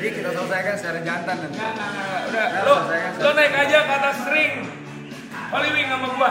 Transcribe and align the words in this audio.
Jadi 0.00 0.16
kita 0.16 0.32
selesaikan 0.32 0.74
secara 0.80 0.98
jantan 1.04 1.36
nanti. 1.44 1.60
Nggak, 1.60 1.72
nggak, 1.76 1.90
nggak. 1.92 2.20
Udah, 2.24 2.44
Nggak, 2.48 2.64
lo, 2.64 2.76
lo 3.20 3.30
naik 3.36 3.52
aja 3.52 3.78
ke 3.84 3.92
atas 4.00 4.18
ring. 4.32 4.54
Holy 5.52 5.68
Wing 5.76 5.86
sama 5.92 6.06
gua. 6.16 6.30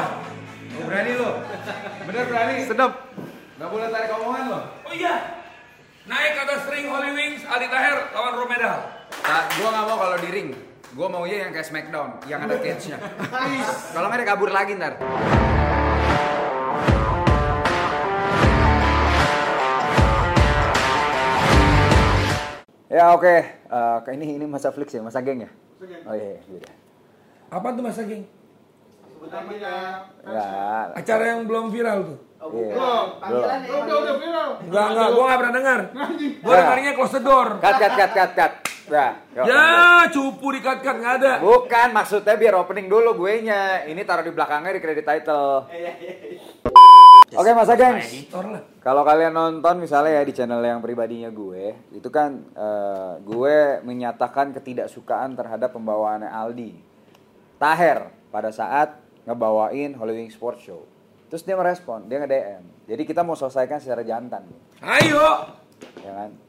Oh, 0.74 0.84
berani 0.90 1.12
lo? 1.14 1.30
Bener 2.10 2.24
berani? 2.26 2.56
Sedap. 2.66 2.94
Gak 3.62 3.70
boleh 3.70 3.88
tarik 3.94 4.10
omongan 4.18 4.44
lo. 4.50 4.60
Oh 4.90 4.94
iya. 4.98 5.46
Naik 6.10 6.32
ke 6.34 6.42
atas 6.50 6.66
ring 6.74 6.90
Holy 6.90 7.14
Wings, 7.14 7.46
Aldi 7.46 7.70
Taher 7.70 8.10
lawan 8.10 8.34
Romedal. 8.42 8.78
Nah, 9.22 9.44
gua 9.54 9.70
nggak 9.70 9.86
mau 9.86 9.98
kalau 10.02 10.18
di 10.18 10.30
ring. 10.34 10.50
Gua 10.98 11.06
maunya 11.06 11.38
yang 11.46 11.54
kayak 11.54 11.70
Smackdown, 11.70 12.26
yang 12.26 12.42
ada 12.42 12.58
cage-nya. 12.58 12.98
kalau 13.94 14.10
nggak 14.10 14.26
dia 14.26 14.30
kabur 14.34 14.50
lagi 14.50 14.74
ntar. 14.82 14.98
Ya 22.90 23.14
oke, 23.14 23.59
Eh, 23.70 23.98
ini 24.18 24.42
ini 24.42 24.46
masa 24.50 24.74
flix 24.74 24.90
ya, 24.90 25.02
masa 25.06 25.22
geng 25.22 25.46
ya? 25.46 25.52
Oh 26.04 26.14
iya, 26.18 26.42
iya. 26.42 26.42
iya. 26.58 26.72
Apa 27.50 27.70
tuh 27.72 27.86
Mas 27.86 27.98
Ageng? 27.98 28.26
Ya, 30.26 30.48
Acara 30.96 31.24
yang 31.28 31.46
belum 31.46 31.70
viral 31.70 31.98
tuh. 32.02 32.18
iya. 32.56 32.74
Panggilan 33.20 33.60
ya. 33.62 33.70
Udah 33.78 33.96
udah 34.00 34.16
viral. 34.18 34.50
Enggak, 34.64 34.86
enggak, 34.90 35.08
gua 35.12 35.24
enggak 35.24 35.40
pernah 35.40 35.54
dengar. 35.54 35.80
Gua 36.40 36.50
Ya. 36.50 36.60
dengarnya 36.64 36.92
close 36.96 37.14
the 37.14 37.22
door. 37.22 37.48
Cut, 37.60 37.76
cut, 37.78 37.94
cut, 37.94 38.12
cut, 38.12 38.32
cut. 38.34 38.52
Ya, 38.90 39.22
yuk, 39.38 39.46
Ya, 39.46 39.64
cupu 40.10 40.50
di 40.58 40.60
cut 40.66 40.82
cut 40.82 40.98
enggak 40.98 41.16
ada. 41.22 41.34
Bukan, 41.40 41.88
maksudnya 41.94 42.36
biar 42.36 42.58
opening 42.58 42.90
dulu 42.90 43.14
gue 43.26 43.46
nya. 43.46 43.86
Ini 43.86 44.02
taruh 44.02 44.26
di 44.26 44.34
belakangnya 44.34 44.74
di 44.74 44.82
credit 44.82 45.06
title. 45.06 45.70
Oke, 47.30 47.50
Mas 47.54 47.70
Gengs. 47.70 48.10
Editor 48.10 48.46
lah. 48.50 48.64
Kalau 48.82 49.06
kalian 49.06 49.30
nonton 49.30 49.78
misalnya 49.78 50.18
ya 50.18 50.24
di 50.26 50.34
channel 50.34 50.66
yang 50.66 50.82
pribadinya 50.82 51.30
gue, 51.30 51.78
itu 51.94 52.10
kan 52.10 52.42
eh, 52.58 53.14
gue 53.22 53.86
menyatakan 53.86 54.50
ketidaksukaan 54.58 55.38
terhadap 55.38 55.70
pembawaannya 55.78 56.26
Aldi 56.26 56.74
Taher 57.62 58.10
pada 58.34 58.50
saat 58.50 58.98
ngebawain 59.30 59.94
Wing 59.94 60.34
Sports 60.34 60.66
Show. 60.66 60.82
Terus 61.30 61.46
dia 61.46 61.54
merespon, 61.54 62.10
dia 62.10 62.18
nge-DM. 62.18 62.90
Jadi 62.90 63.04
kita 63.06 63.22
mau 63.22 63.38
selesaikan 63.38 63.78
secara 63.78 64.02
jantan 64.02 64.50
Ayo. 64.82 65.54
ya 66.02 66.10
kan? 66.10 66.49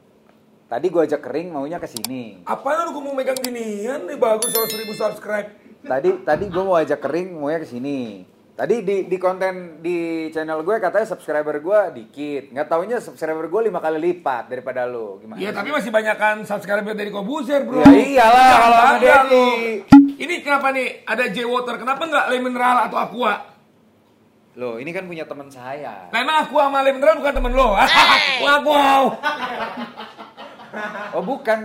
Tadi 0.71 0.87
gue 0.87 1.03
ajak 1.03 1.19
kering 1.19 1.51
maunya 1.51 1.83
ke 1.83 1.87
sini. 1.91 2.47
Apaan 2.47 2.95
lu 2.95 3.03
mau 3.03 3.11
megang 3.11 3.35
ginian 3.35 4.07
nih 4.07 4.15
bagus 4.15 4.55
100 4.55 4.71
ribu 4.79 4.95
subscribe. 4.95 5.51
Tadi 5.83 6.23
tadi 6.23 6.47
gue 6.47 6.63
mau 6.63 6.79
ajak 6.79 6.95
kering 7.03 7.35
maunya 7.35 7.59
ke 7.59 7.67
sini. 7.67 8.23
Tadi 8.55 8.79
di 8.79 9.03
di 9.03 9.17
konten 9.19 9.83
di 9.83 10.31
channel 10.31 10.63
gue 10.63 10.79
katanya 10.79 11.11
subscriber 11.11 11.59
gue 11.59 11.79
dikit. 11.99 12.55
Nggak 12.55 12.71
taunya 12.71 13.03
subscriber 13.03 13.51
gue 13.51 13.67
lima 13.67 13.83
kali 13.83 13.99
lipat 13.99 14.47
daripada 14.47 14.87
lu. 14.87 15.19
Gimana? 15.19 15.43
Iya, 15.43 15.51
tapi 15.51 15.75
masih 15.75 15.91
banyakan 15.91 16.47
subscriber 16.47 16.95
dari 16.95 17.11
Kobuser, 17.11 17.67
Bro. 17.67 17.83
Ya 17.83 17.91
iyalah, 17.91 18.47
kalau 18.55 18.79
sama 18.79 18.97
Denny. 19.03 19.27
lu. 19.27 19.45
Ini 20.23 20.33
kenapa 20.39 20.71
nih 20.71 21.03
ada 21.03 21.23
J 21.27 21.51
Water? 21.51 21.83
Kenapa 21.83 22.07
nggak 22.07 22.25
Le 22.31 22.37
Mineral 22.39 22.87
atau 22.87 22.95
Aqua? 22.95 23.33
Loh, 24.55 24.79
ini 24.79 24.95
kan 24.95 25.03
punya 25.03 25.27
teman 25.27 25.51
saya. 25.51 26.07
Nah, 26.15 26.19
emang 26.23 26.47
Aqua 26.47 26.71
sama 26.71 26.79
Le 26.79 26.95
Mineral 26.95 27.19
bukan 27.19 27.33
temen 27.35 27.51
lo? 27.51 27.75
Wah, 28.47 28.57
wow. 28.63 29.03
Oh, 31.11 31.21
bukan. 31.21 31.59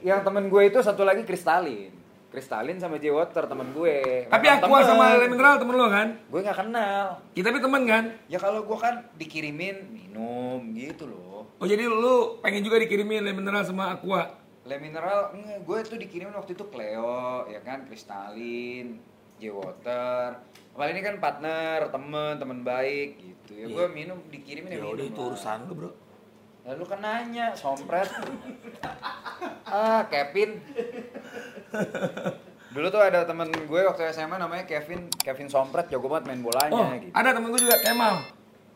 Yang 0.00 0.20
temen 0.22 0.44
gue 0.46 0.62
itu 0.64 0.78
satu 0.78 1.02
lagi 1.02 1.22
Kristalin. 1.22 1.94
Kristalin 2.28 2.80
sama 2.80 2.96
J 2.96 3.12
Water 3.12 3.44
temen 3.44 3.70
gue. 3.70 4.24
Tapi 4.26 4.40
Memang 4.42 4.58
Aqua 4.58 4.78
temen. 4.78 4.88
sama 4.88 5.04
Le 5.14 5.26
Mineral 5.28 5.54
temen 5.56 5.74
lo 5.74 5.86
kan? 5.86 6.08
Gue 6.26 6.40
nggak 6.40 6.58
kenal. 6.58 7.06
Ya, 7.32 7.42
tapi 7.44 7.58
temen 7.60 7.82
kan? 7.84 8.04
Ya 8.26 8.38
kalau 8.38 8.64
gue 8.64 8.78
kan 8.78 9.04
dikirimin 9.14 9.76
minum 9.86 10.72
gitu 10.72 11.06
loh. 11.06 11.44
Oh, 11.56 11.68
jadi 11.68 11.84
lu 11.84 12.40
pengen 12.40 12.64
juga 12.64 12.78
dikirimin 12.78 13.20
Le 13.20 13.30
Mineral 13.30 13.62
sama 13.62 13.92
Aqua? 13.92 14.40
Le 14.62 14.78
mineral, 14.78 15.34
enggak, 15.34 15.58
gue 15.60 15.78
tuh 15.84 15.98
dikirimin 15.98 16.32
waktu 16.32 16.54
itu 16.54 16.62
Cleo, 16.64 17.18
ya 17.46 17.58
kan, 17.60 17.82
Kristalin, 17.82 18.94
J 19.36 19.50
Water. 19.50 20.38
Apalagi 20.70 20.92
ini 20.92 21.02
kan 21.02 21.16
partner, 21.18 21.90
temen, 21.90 22.38
temen 22.38 22.58
baik 22.62 23.18
gitu. 23.18 23.52
Ya 23.52 23.66
gue 23.66 23.86
minum 23.90 24.22
dikirimin 24.30 24.70
ya, 24.70 24.72
Ya 24.72 24.80
minum. 24.80 24.94
udah 24.94 25.04
itu 25.04 25.20
urusan 25.20 25.58
lu, 25.66 25.74
Bro. 25.76 25.90
Lalu 26.62 26.84
kan 26.86 26.98
nanya, 27.02 27.46
sompret. 27.58 28.06
ah, 29.66 30.06
Kevin. 30.06 30.62
Dulu 32.72 32.86
tuh 32.88 33.02
ada 33.02 33.26
temen 33.26 33.50
gue 33.50 33.80
waktu 33.82 34.02
SMA 34.10 34.36
namanya 34.36 34.64
Kevin, 34.64 35.10
Kevin 35.18 35.48
Sompret, 35.50 35.90
jago 35.90 36.06
banget 36.08 36.30
main 36.30 36.40
bolanya 36.40 36.72
Oh, 36.72 36.86
gitu. 36.94 37.12
ada 37.12 37.28
temen 37.34 37.48
gue 37.50 37.60
juga 37.60 37.76
Kemal. 37.82 38.14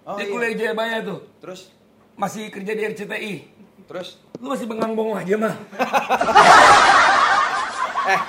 Oh, 0.04 0.16
Dia 0.19 0.22
iya. 0.22 0.28
kuliah 0.28 0.50
di 0.50 0.58
Jayabaya 0.58 0.97
tuh. 1.00 1.19
Terus, 1.41 1.60
Masih 2.16 2.48
kerja 2.48 2.72
di 2.72 2.82
RCTI. 2.82 3.34
terus, 3.86 4.18
Lu 4.36 4.50
masih 4.50 4.66
bengang 4.66 4.92
bongong 4.92 5.20
aja 5.20 5.34
mah. 5.38 5.53
eh, 8.08 8.20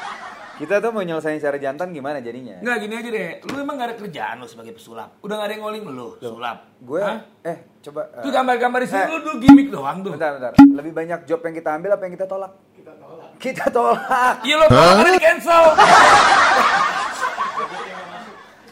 kita 0.58 0.82
tuh 0.82 0.90
mau 0.90 1.00
nyelesain 1.00 1.38
secara 1.38 1.56
jantan 1.56 1.90
gimana 1.90 2.18
jadinya? 2.18 2.58
Enggak 2.58 2.78
gini 2.82 2.94
aja 2.94 3.10
deh. 3.10 3.30
Lu 3.46 3.58
emang 3.58 3.76
gak 3.76 3.88
ada 3.88 3.96
kerjaan 3.96 4.36
lu 4.38 4.46
sebagai 4.46 4.74
pesulap. 4.74 5.14
Udah 5.22 5.38
gak 5.38 5.48
ada 5.48 5.54
yang 5.54 5.64
ngoling 5.64 5.84
lu, 5.88 6.18
sulap. 6.18 6.58
Gue, 6.78 7.02
Hah? 7.02 7.22
eh, 7.44 7.58
coba. 7.80 8.02
eh, 8.12 8.24
Tuh 8.26 8.32
gambar-gambar 8.34 8.80
di 8.82 8.88
sini 8.88 9.00
eh. 9.00 9.08
lu 9.08 9.18
dulu 9.22 9.36
gimmick 9.38 9.70
doang 9.70 10.02
tuh. 10.02 10.12
Bentar, 10.14 10.34
bentar. 10.34 10.52
Lebih 10.58 10.92
banyak 10.92 11.20
job 11.24 11.40
yang 11.42 11.54
kita 11.54 11.70
ambil 11.72 11.90
apa 11.94 12.04
yang 12.04 12.14
kita 12.14 12.26
tolak? 12.26 12.52
Kita 12.74 12.92
tolak. 12.98 13.30
Kita 13.38 13.66
tolak. 13.70 14.36
Iya 14.42 14.56
lo 14.58 14.66
karena 14.66 15.12
di 15.12 15.22
cancel. 15.22 15.64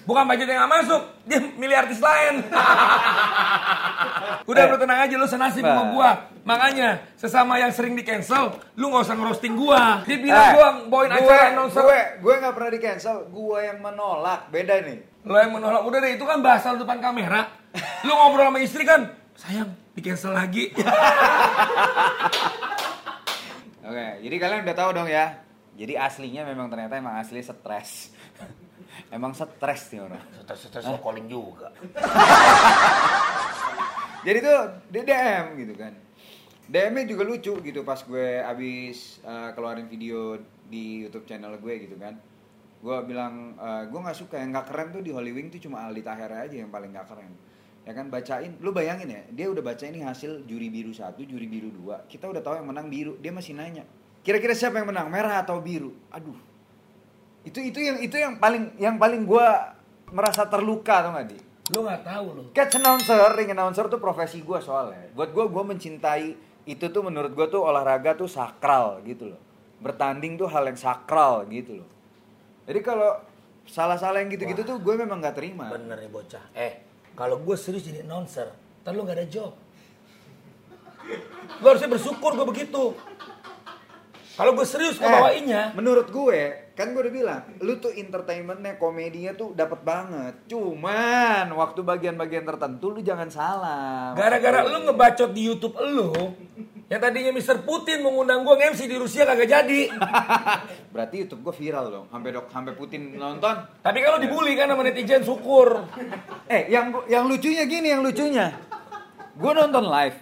Bukan 0.06 0.24
budget 0.24 0.46
yang 0.46 0.62
gak 0.62 0.74
masuk, 0.76 1.02
dia 1.26 1.42
milih 1.42 1.74
artis 1.76 1.98
lain. 1.98 2.46
Udah 4.46 4.62
Eh. 4.62 4.70
lu 4.70 4.78
tenang 4.78 5.00
aja 5.02 5.16
lu 5.16 5.26
senasib 5.26 5.60
sama 5.60 5.82
Nah. 5.82 5.90
gua. 5.90 6.10
Makanya 6.44 6.90
sesama 7.16 7.58
yang 7.58 7.70
sering 7.70 7.94
di 7.94 8.02
cancel, 8.02 8.54
lu 8.74 8.88
gak 8.88 9.02
usah 9.04 9.16
ngerosting 9.16 9.54
gua. 9.56 10.06
Dia 10.06 10.18
bilang 10.20 10.46
Eh, 10.46 10.54
gua 10.54 10.68
bawain 10.86 11.10
gue- 11.10 11.26
acara 11.26 11.46
announcer. 11.50 11.82
Gue, 11.82 12.00
gue 12.22 12.34
gak 12.40 12.54
pernah 12.54 12.70
di 12.70 12.80
cancel. 12.80 13.18
Gue 13.28 13.60
yang 13.64 13.82
menolak. 13.82 14.48
Beda 14.48 14.78
nih. 14.80 14.98
Lo 15.22 15.36
yang 15.36 15.52
menolak 15.52 15.82
udah 15.82 16.00
deh 16.00 16.12
itu 16.14 16.22
kan 16.22 16.38
bahasa 16.40 16.70
lu 16.70 16.80
depan 16.80 17.02
kamera. 17.02 17.50
Lu 18.02 18.14
ngobrol 18.14 18.46
sama 18.46 18.62
istri 18.62 18.86
kan, 18.86 19.10
sayang 19.34 19.68
di 19.92 20.00
cancel 20.00 20.32
lagi. 20.32 20.70
Oke, 23.82 24.06
jadi 24.20 24.36
kalian 24.36 24.62
udah 24.64 24.76
tahu 24.76 24.90
dong 24.94 25.06
ya. 25.08 25.42
Jadi 25.76 25.94
aslinya 25.94 26.42
memang 26.44 26.70
ternyata 26.70 26.96
emang 26.96 27.18
asli 27.18 27.42
stres. 27.42 28.14
Emang 29.14 29.34
stres 29.34 29.94
nih 29.94 30.02
orang. 30.02 30.22
Stres-stres 30.46 30.86
lo 30.90 30.98
calling 31.02 31.28
juga. 31.30 31.70
Jadi 34.26 34.42
tuh 34.42 34.60
DM 34.90 35.46
gitu 35.62 35.74
kan. 35.78 35.94
DM-nya 36.66 37.06
juga 37.06 37.30
lucu 37.30 37.54
gitu 37.62 37.86
pas 37.86 38.02
gue 38.02 38.42
abis 38.42 39.22
uh, 39.22 39.54
keluarin 39.54 39.86
video 39.86 40.42
di 40.66 41.06
YouTube 41.06 41.30
channel 41.30 41.54
gue 41.62 41.74
gitu 41.86 41.94
kan. 42.02 42.18
Gue 42.82 42.98
bilang 43.06 43.54
uh, 43.62 43.86
gue 43.86 44.00
nggak 44.02 44.18
suka 44.18 44.42
yang 44.42 44.50
nggak 44.50 44.74
keren 44.74 44.90
tuh 44.90 45.06
di 45.06 45.14
Holy 45.14 45.30
Wing 45.30 45.54
tuh 45.54 45.62
cuma 45.62 45.86
Aldi 45.86 46.02
Taher 46.02 46.50
aja 46.50 46.58
yang 46.58 46.74
paling 46.74 46.90
nggak 46.90 47.06
keren. 47.06 47.38
Ya 47.86 47.94
kan 47.94 48.10
bacain, 48.10 48.58
lu 48.66 48.74
bayangin 48.74 49.14
ya, 49.14 49.22
dia 49.30 49.46
udah 49.46 49.62
baca 49.62 49.86
ini 49.86 50.02
hasil 50.02 50.50
juri 50.50 50.74
biru 50.74 50.90
satu, 50.90 51.22
juri 51.22 51.46
biru 51.46 51.70
dua. 51.70 52.02
Kita 52.10 52.26
udah 52.26 52.42
tahu 52.42 52.58
yang 52.58 52.66
menang 52.66 52.90
biru, 52.90 53.14
dia 53.22 53.30
masih 53.30 53.54
nanya. 53.54 53.86
Kira-kira 54.26 54.58
siapa 54.58 54.82
yang 54.82 54.90
menang, 54.90 55.06
merah 55.14 55.46
atau 55.46 55.62
biru? 55.62 55.94
Aduh, 56.10 56.34
itu 57.46 57.60
itu 57.62 57.80
yang 57.80 57.98
itu 58.02 58.16
yang 58.18 58.42
paling 58.42 58.74
yang 58.82 58.96
paling 58.98 59.24
gue 59.24 59.48
merasa 60.10 60.50
terluka 60.50 61.06
tuh 61.06 61.12
nggak 61.14 61.28
di? 61.30 61.40
Lu 61.74 61.82
gak 61.82 62.06
tahu 62.06 62.26
lo. 62.30 62.44
Catch 62.54 62.78
announcer, 62.78 63.18
ring 63.34 63.50
announcer 63.50 63.90
tuh 63.90 63.98
profesi 63.98 64.46
gue 64.46 64.60
soalnya. 64.62 65.10
Buat 65.18 65.34
gue, 65.34 65.46
gue 65.50 65.64
mencintai 65.66 66.28
itu 66.70 66.86
tuh 66.94 67.02
menurut 67.02 67.34
gue 67.34 67.48
tuh 67.50 67.66
olahraga 67.66 68.14
tuh 68.14 68.30
sakral 68.30 69.02
gitu 69.02 69.34
loh. 69.34 69.42
Bertanding 69.82 70.38
tuh 70.38 70.46
hal 70.46 70.70
yang 70.70 70.78
sakral 70.78 71.42
gitu 71.50 71.82
loh. 71.82 71.90
Jadi 72.70 72.80
kalau 72.86 73.18
salah-salah 73.66 74.22
yang 74.22 74.30
gitu-gitu 74.30 74.62
tuh 74.62 74.78
gue 74.78 74.94
memang 74.94 75.18
gak 75.18 75.42
terima. 75.42 75.74
Bener 75.74 75.98
nih 75.98 76.10
bocah. 76.14 76.54
Eh, 76.54 76.86
kalau 77.18 77.42
gue 77.42 77.58
serius 77.58 77.82
jadi 77.82 78.06
announcer, 78.06 78.54
ntar 78.86 78.94
lu 78.94 79.02
gak 79.02 79.18
ada 79.18 79.26
job. 79.26 79.58
Lu 81.62 81.66
harusnya 81.66 81.90
bersyukur 81.90 82.38
gue 82.38 82.46
begitu. 82.46 82.94
Kalau 84.36 84.52
gue 84.52 84.68
serius 84.68 85.00
Eh, 85.00 85.08
ngebawainnya, 85.08 85.72
menurut 85.80 86.12
gue, 86.12 86.40
kan 86.76 86.92
gue 86.92 87.02
udah 87.08 87.14
bilang, 87.16 87.42
lu 87.64 87.80
tuh 87.80 87.96
entertainmentnya, 87.96 88.76
komedinya 88.76 89.32
tuh 89.32 89.56
dapat 89.56 89.80
banget. 89.88 90.44
Cuman 90.52 91.48
waktu 91.56 91.80
bagian-bagian 91.80 92.44
tertentu 92.44 92.92
lu 92.92 93.00
jangan 93.00 93.32
salah. 93.32 94.12
gara-gara 94.12 94.68
lu 94.68 94.92
ngebacot 94.92 95.32
di 95.32 95.48
YouTube 95.48 95.80
lu, 95.80 96.12
yang 96.92 97.00
tadinya 97.00 97.32
Mr. 97.32 97.64
Putin 97.64 98.04
mengundang 98.04 98.44
gue 98.44 98.56
nge-MC 98.60 98.92
di 98.92 99.00
Rusia 99.00 99.24
kagak 99.24 99.48
jadi. 99.48 99.82
Berarti 100.94 101.16
YouTube 101.24 101.48
gue 101.48 101.56
viral 101.56 101.88
dong, 101.88 102.06
sampai 102.12 102.30
dok, 102.36 102.52
sampai 102.52 102.76
Putin 102.76 103.16
nonton. 103.16 103.56
Tapi 103.80 104.00
kalau 104.04 104.20
dibully 104.20 104.60
kan 104.60 104.68
sama 104.68 104.84
netizen 104.84 105.24
syukur. 105.24 105.88
Eh, 106.52 106.68
yang 106.68 106.92
yang 107.08 107.24
lucunya 107.24 107.64
gini, 107.64 107.88
yang 107.88 108.04
lucunya. 108.04 108.52
Gue 109.32 109.52
nonton 109.56 109.88
live, 109.88 110.18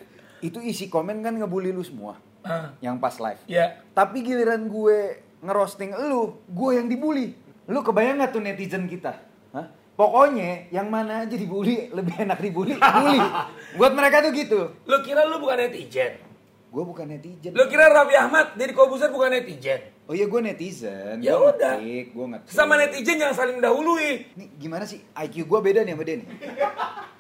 itu 0.46 0.62
isi 0.62 0.86
komen 0.86 1.26
kan 1.26 1.34
ngebully 1.34 1.74
lu 1.74 1.82
semua. 1.82 2.33
Ah, 2.44 2.76
Yang 2.78 2.96
pas 3.00 3.16
live. 3.18 3.42
ya. 3.46 3.66
Tapi 3.90 4.18
giliran 4.20 4.68
gue 4.68 5.00
ngerosting 5.40 5.96
lu, 5.98 6.44
gue 6.46 6.72
yang 6.74 6.86
dibully. 6.86 7.32
Lu 7.66 7.80
kebayang 7.80 8.20
gak 8.20 8.32
tuh 8.32 8.40
netizen 8.40 8.84
kita? 8.86 9.16
Hah? 9.52 9.68
Pokoknya 9.94 10.68
yang 10.68 10.88
mana 10.88 11.24
aja 11.24 11.32
dibully 11.34 11.88
lebih 11.98 12.20
enak 12.20 12.38
dibully, 12.38 12.76
bully. 12.76 13.20
Buat 13.78 13.94
mereka 13.94 14.20
tuh 14.20 14.32
gitu. 14.32 14.60
Lu 14.82 14.98
kira 15.00 15.24
lu 15.24 15.38
bukan 15.38 15.56
netizen? 15.58 16.20
Gue 16.68 16.82
bukan 16.82 17.06
netizen. 17.06 17.54
Lo 17.54 17.66
kira 17.66 17.86
Raffi 17.86 18.18
Ahmad 18.18 18.58
dari 18.58 18.74
Kobuser 18.74 19.08
bukan 19.08 19.30
netizen? 19.32 19.94
Oh 20.04 20.12
iya 20.12 20.26
gue 20.26 20.42
netizen. 20.42 21.22
Ya 21.22 21.38
Gua 21.38 21.54
udah. 21.54 21.78
ngetik, 21.78 22.12
Gue 22.12 22.26
ngetik. 22.28 22.50
Sama 22.50 22.76
netizen 22.76 23.16
jangan 23.16 23.36
saling 23.38 23.56
mendahului. 23.56 24.26
Ini 24.34 24.46
gimana 24.58 24.84
sih? 24.84 25.00
IQ 25.16 25.46
gue 25.46 25.60
beda 25.62 25.80
nih 25.80 25.94
sama 25.94 26.04
dia 26.04 26.16
nih. 26.18 26.28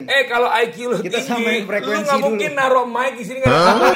Eh 0.04 0.24
kalau 0.25 0.50
IQ 0.50 0.75
lu 0.84 0.96
Kita 1.00 1.16
tinggi, 1.16 1.64
lu 1.64 1.70
nggak 1.70 1.86
dulu. 2.12 2.25
mungkin 2.28 2.52
naruh 2.52 2.84
mic 2.84 3.14
di 3.14 3.24
sini 3.24 3.38
nggak 3.40 3.54
ada 3.54 3.88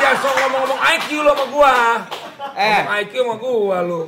jangan 0.00 0.16
sok 0.18 0.34
ngomong-ngomong 0.40 0.80
IQ 0.80 1.08
lu 1.20 1.30
sama 1.30 1.44
gua. 1.52 1.76
Eh. 2.56 2.80
Ngomong 2.80 2.96
IQ 3.04 3.12
sama 3.20 3.34
gua 3.36 3.78
lu. 3.84 4.00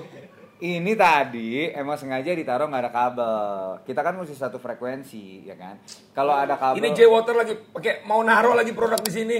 Ini 0.62 0.92
tadi 0.94 1.74
emang 1.74 1.98
sengaja 1.98 2.30
ditaruh 2.32 2.70
nggak 2.70 2.82
ada 2.86 2.92
kabel. 2.94 3.34
Kita 3.82 4.00
kan 4.00 4.14
mesti 4.14 4.38
satu 4.38 4.62
frekuensi, 4.62 5.42
ya 5.42 5.58
kan? 5.58 5.74
Kalau 6.14 6.38
ada 6.38 6.54
kabel. 6.54 6.78
Ini 6.78 6.88
J 6.94 7.10
Water 7.10 7.34
lagi 7.34 7.58
pakai 7.58 8.06
mau 8.06 8.22
naruh 8.22 8.54
lagi 8.54 8.70
produk 8.70 9.02
di 9.02 9.12
sini. 9.12 9.38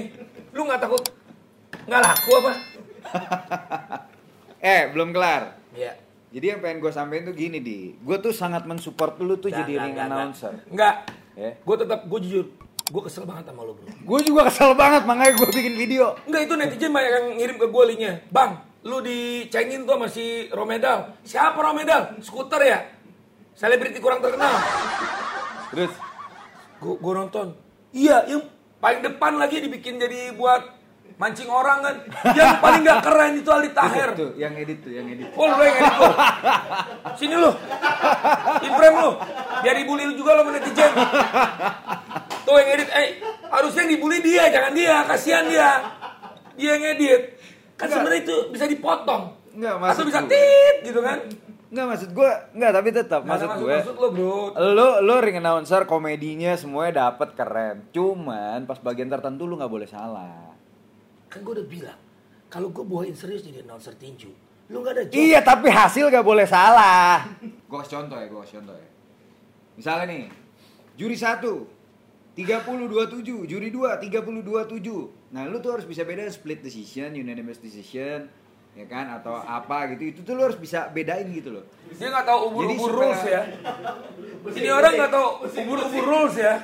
Lu 0.52 0.66
nggak 0.66 0.82
takut 0.82 1.02
nggak 1.82 2.02
laku 2.02 2.31
apa? 2.38 2.52
eh 4.75 4.90
belum 4.90 5.10
kelar. 5.10 5.58
Iya. 5.75 5.93
Jadi 6.32 6.46
yang 6.48 6.60
pengen 6.64 6.81
gue 6.81 6.93
sampein 6.94 7.28
tuh 7.28 7.37
gini 7.37 7.60
di, 7.60 7.93
gue 7.93 8.16
tuh 8.16 8.32
sangat 8.32 8.64
mensupport 8.64 9.20
lu 9.20 9.37
tuh 9.37 9.52
jadi 9.52 9.69
ring 9.69 10.00
announcer. 10.00 10.64
Enggak. 10.72 11.05
Ya. 11.37 11.60
Gue 11.60 11.76
tetap 11.76 12.08
gue 12.08 12.19
jujur. 12.25 12.46
Gue 12.92 13.02
kesel 13.08 13.24
banget 13.24 13.48
sama 13.48 13.64
lu 13.64 13.72
bro. 13.72 13.88
Gue 13.88 14.20
juga 14.20 14.52
kesel 14.52 14.76
banget 14.76 15.08
makanya 15.08 15.32
gue 15.32 15.48
bikin 15.48 15.74
video. 15.80 16.12
Enggak 16.28 16.42
itu 16.44 16.54
netizen 16.60 16.92
banyak 16.92 17.12
yang 17.16 17.26
ngirim 17.40 17.56
ke 17.56 17.66
gue 17.72 17.84
linknya. 17.88 18.20
Bang, 18.28 18.60
lu 18.84 19.00
dicengin 19.00 19.88
tuh 19.88 19.96
sama 19.96 20.06
si 20.12 20.52
Romedal. 20.52 21.16
Siapa 21.24 21.56
Romedal? 21.56 22.20
Skuter 22.20 22.60
ya? 22.60 22.84
Selebriti 23.56 23.96
kurang 23.96 24.20
terkenal. 24.20 24.52
Terus 25.72 25.92
Gue 26.82 26.98
gue 26.98 27.12
nonton. 27.14 27.46
Iya, 27.94 28.26
yang 28.26 28.42
paling 28.82 29.06
depan 29.06 29.38
lagi 29.38 29.62
dibikin 29.62 30.02
jadi 30.02 30.34
buat 30.34 30.66
mancing 31.14 31.46
orang 31.46 31.78
kan. 31.78 31.96
Yang 32.34 32.58
paling 32.58 32.82
gak 32.82 33.00
keren 33.06 33.32
itu 33.38 33.50
Aldi 33.54 33.70
Taher. 33.70 34.10
tuh 34.18 34.34
yang 34.34 34.52
edit 34.58 34.82
tuh, 34.82 34.90
yang 34.90 35.06
edit. 35.06 35.30
Oh 35.38 35.46
lu 35.46 35.62
yang 35.62 35.78
edit 35.78 35.94
lu. 35.94 36.10
Sini 37.14 37.34
lu. 37.38 37.50
In 38.66 38.72
frame 38.74 38.96
lu. 38.98 39.10
Biar 39.62 39.74
dibully 39.78 40.10
lu 40.10 40.14
juga 40.18 40.42
lo 40.42 40.50
netizen. 40.50 40.92
Tuh 42.52 42.60
yang 42.60 42.70
edit. 42.70 42.88
Eh, 42.90 43.08
harusnya 43.49 43.81
yang 43.81 43.90
dibully 43.90 44.19
dia, 44.20 44.44
jangan 44.46 44.72
dia. 44.72 44.96
Kasihan 45.08 45.44
dia. 45.49 45.70
Dia 46.52 46.70
yang 46.76 46.84
edit. 46.87 47.22
Kan 47.75 47.88
Enggak. 47.88 47.96
sebenarnya 47.96 48.20
itu 48.22 48.37
bisa 48.52 48.64
dipotong. 48.69 49.22
Enggak, 49.52 49.72
Atau 49.72 49.81
maksud 49.82 50.04
bisa 50.04 50.20
gue. 50.20 50.28
tit 50.28 50.76
gitu 50.84 51.00
kan. 51.00 51.19
Nggak 51.72 51.87
maksud 51.88 52.10
gue, 52.12 52.31
nggak 52.52 52.70
tapi 52.70 52.88
tetap 52.93 53.20
Nggak 53.25 53.32
maksud 53.32 53.49
ada 53.49 53.56
gue. 53.56 53.72
maksud 53.75 53.96
lo 53.96 54.08
bro. 54.12 54.37
Lu 54.52 54.88
lu 55.00 55.14
ring 55.19 55.40
announcer 55.40 55.88
komedinya 55.88 56.52
semuanya 56.52 57.08
dapet 57.08 57.32
keren. 57.32 57.88
Cuman 57.90 58.69
pas 58.69 58.76
bagian 58.76 59.08
tertentu 59.08 59.48
lu 59.48 59.56
nggak 59.56 59.72
boleh 59.72 59.88
salah. 59.88 60.52
Kan 61.26 61.40
gue 61.40 61.52
udah 61.56 61.64
bilang. 61.64 62.00
Kalau 62.52 62.69
gue 62.69 62.84
bawain 62.84 63.16
serius 63.16 63.40
jadi 63.40 63.64
announcer 63.64 63.96
tinju. 63.96 64.28
Lu 64.69 64.84
gak 64.84 64.93
ada 64.93 65.05
job. 65.08 65.16
Iya 65.16 65.40
tapi 65.40 65.69
hasil 65.69 66.08
gak 66.08 66.20
boleh 66.22 66.44
salah. 66.44 67.25
Gue 67.40 67.76
kasih 67.78 67.93
contoh 67.98 68.16
ya, 68.16 68.26
gue 68.28 68.40
kasih 68.44 68.55
contoh 68.60 68.76
ya. 68.76 68.88
Misalnya 69.72 70.05
nih, 70.06 70.22
juri 70.94 71.16
satu 71.16 71.64
30-27, 72.32 73.44
juri 73.44 73.69
2 73.69 74.00
30-27. 74.00 74.81
Nah 75.31 75.44
lu 75.44 75.61
tuh 75.61 75.76
harus 75.76 75.84
bisa 75.84 76.00
beda 76.02 76.25
split 76.26 76.61
decision, 76.61 77.12
unanimous 77.12 77.56
decision, 77.56 78.25
ya 78.73 78.84
kan 78.87 79.12
atau 79.12 79.37
apa 79.37 79.93
gitu. 79.93 80.08
Itu 80.11 80.20
tuh 80.23 80.34
lu 80.34 80.43
harus 80.43 80.56
bisa 80.56 80.88
bedain 80.88 81.29
gitu 81.29 81.52
loh. 81.52 81.64
Dia 81.93 82.08
nggak 82.08 82.25
tahu 82.25 82.38
ubur-ubur 82.49 82.64
Jadi 82.64 82.81
supaya- 82.81 82.96
rules 82.96 83.23
ya. 83.23 83.43
Ini 84.55 84.69
orang 84.70 84.93
nggak 84.96 85.12
tahu 85.12 85.26
ubur-ubur 85.61 86.05
rules 86.05 86.37
ya. 86.37 86.55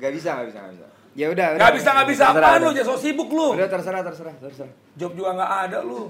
Gak 0.00 0.12
bisa, 0.14 0.28
gak 0.32 0.46
bisa, 0.48 0.58
gak 0.60 0.72
bisa. 0.72 0.86
Ya 1.12 1.26
udah. 1.28 1.46
Nggak 1.58 1.68
udah. 1.68 1.76
bisa 1.76 1.88
nggak 1.90 2.08
bisa 2.08 2.24
apaan 2.30 2.60
lu 2.62 2.70
jangan 2.70 2.88
so 2.88 2.94
sibuk 2.96 3.28
lu. 3.28 3.48
Udah 3.52 3.68
terserah, 3.68 4.00
terserah, 4.00 4.34
terserah. 4.38 4.72
Job 4.94 5.12
juga 5.12 5.34
nggak 5.34 5.52
ada 5.66 5.78
lu. 5.82 6.06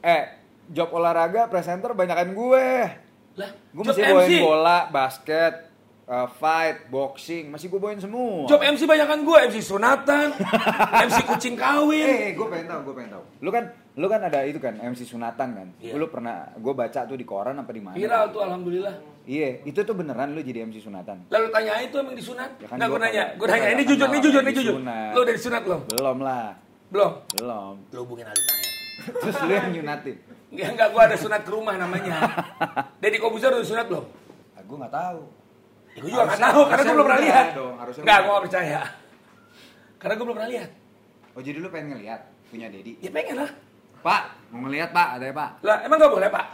Eh, 0.00 0.22
job 0.70 0.88
olahraga 0.94 1.50
presenter 1.50 1.90
banyakan 1.92 2.30
gue. 2.30 2.66
Lah, 3.34 3.50
Gue 3.74 3.82
MC. 3.82 3.98
bawain 3.98 4.38
bola, 4.38 4.78
basket, 4.88 5.73
uh, 6.08 6.28
fight, 6.28 6.88
boxing, 6.88 7.48
masih 7.48 7.68
gue 7.72 7.80
bawain 7.80 8.00
semua. 8.00 8.44
Job 8.48 8.60
MC 8.60 8.84
banyakan 8.84 9.24
gue, 9.24 9.38
MC 9.50 9.58
sunatan, 9.64 10.36
MC 11.08 11.18
kucing 11.24 11.56
kawin. 11.56 12.04
Eh, 12.04 12.32
gue 12.36 12.46
pengen 12.48 12.66
tahu, 12.68 12.80
gue 12.92 12.94
pengen 12.96 13.10
tahu. 13.18 13.24
Lu 13.40 13.50
kan, 13.52 13.64
lu 13.96 14.06
kan 14.08 14.20
ada 14.24 14.44
itu 14.44 14.60
kan, 14.60 14.76
MC 14.76 15.04
sunatan 15.08 15.48
kan. 15.56 15.68
Iya. 15.80 15.92
Lu 15.96 16.06
pernah, 16.08 16.52
gue 16.56 16.74
baca 16.76 17.00
tuh 17.04 17.16
di 17.16 17.26
koran 17.26 17.56
apa 17.56 17.70
di 17.72 17.82
mana? 17.82 17.96
Viral 17.96 18.24
tuh 18.30 18.40
alhamdulillah. 18.44 18.96
Iya, 19.24 19.64
itu 19.64 19.80
tuh 19.80 19.96
beneran 19.96 20.36
lu 20.36 20.44
jadi 20.44 20.68
MC 20.68 20.84
sunatan. 20.84 21.32
Lalu 21.32 21.46
tanya 21.48 21.80
itu 21.80 21.96
emang 21.96 22.12
disunat? 22.12 22.60
Ya 22.60 22.68
kan 22.68 22.76
Nggak 22.76 22.88
gua 22.92 22.98
gue 23.00 23.04
nanya, 23.08 23.24
gue 23.40 23.46
nanya 23.48 23.68
ini 23.72 23.82
jujur, 23.88 24.06
ini 24.12 24.18
jujur, 24.20 24.40
ini 24.44 24.52
jujur. 24.52 24.74
Lu 24.84 25.18
udah 25.24 25.34
disunat 25.34 25.62
belum? 25.64 25.80
Belum 25.88 26.18
lah, 26.20 26.48
Belum. 26.92 27.12
belum. 27.32 27.74
Lu 27.88 27.98
hubungin 28.04 28.28
Taher. 28.28 28.72
Terus 29.24 29.36
lu 29.42 29.52
yang 29.56 29.72
nyunatin. 29.72 30.16
Enggak, 30.54 30.68
enggak, 30.76 30.88
gue 30.94 31.02
ada 31.02 31.16
sunat 31.18 31.40
ke 31.42 31.50
rumah 31.50 31.74
namanya. 31.74 32.14
Deddy 33.02 33.18
Kobuzer 33.18 33.50
udah 33.50 33.66
sunat 33.66 33.90
belum? 33.90 34.04
Ah, 34.54 34.62
gue 34.62 34.76
nggak 34.78 34.94
tahu. 34.94 35.20
Ya, 35.94 35.98
gue 36.00 36.10
juga 36.10 36.24
nggak 36.26 36.42
tahu, 36.42 36.60
karena 36.66 36.82
gue 36.82 36.92
belum 36.92 37.06
pernah 37.06 37.22
lihat. 37.22 37.46
dong, 37.54 37.74
harusnya 37.78 38.02
Enggak, 38.02 38.18
gue 38.18 38.30
nggak 38.30 38.44
percaya. 38.44 38.80
Karena 39.96 40.12
gue 40.12 40.24
belum 40.24 40.36
pernah 40.36 40.50
lihat. 40.50 40.70
Oh 41.32 41.40
jadi 41.40 41.56
lu 41.56 41.68
pengen 41.68 41.88
ngeliat 41.92 42.20
punya 42.46 42.66
Dedi? 42.68 42.92
Ya 42.98 43.10
pengen 43.10 43.36
lah. 43.36 43.50
Pak, 44.00 44.22
mau 44.50 44.60
ngeliat 44.60 44.90
pak, 44.90 45.08
ada 45.16 45.24
ya 45.24 45.32
pak? 45.32 45.50
Lah, 45.62 45.76
emang 45.80 45.96
nggak 45.96 46.12
boleh 46.12 46.28
pak? 46.28 46.46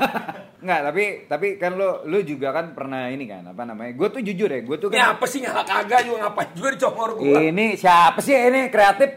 Enggak, 0.62 0.80
tapi 0.82 1.02
tapi 1.26 1.46
kan 1.56 1.74
lu 1.74 1.84
lu 2.04 2.18
juga 2.22 2.48
kan 2.50 2.72
pernah 2.72 3.06
ini 3.06 3.24
kan 3.24 3.44
apa 3.44 3.62
namanya? 3.62 3.92
Gue 3.92 4.08
tuh 4.08 4.20
jujur 4.20 4.48
ya, 4.48 4.58
gue 4.58 4.76
tuh 4.76 4.88
Ini 4.88 4.96
kan 4.96 5.12
apa 5.12 5.24
sih 5.26 5.38
nggak 5.38 5.54
kagak 5.62 6.00
juga 6.02 6.16
ngapain 6.22 6.48
juga 6.54 6.68
dicongor 6.72 7.10
gue. 7.14 7.38
ini 7.44 7.66
siapa 7.74 8.18
sih 8.18 8.32
ini 8.32 8.66
kreatif 8.66 9.10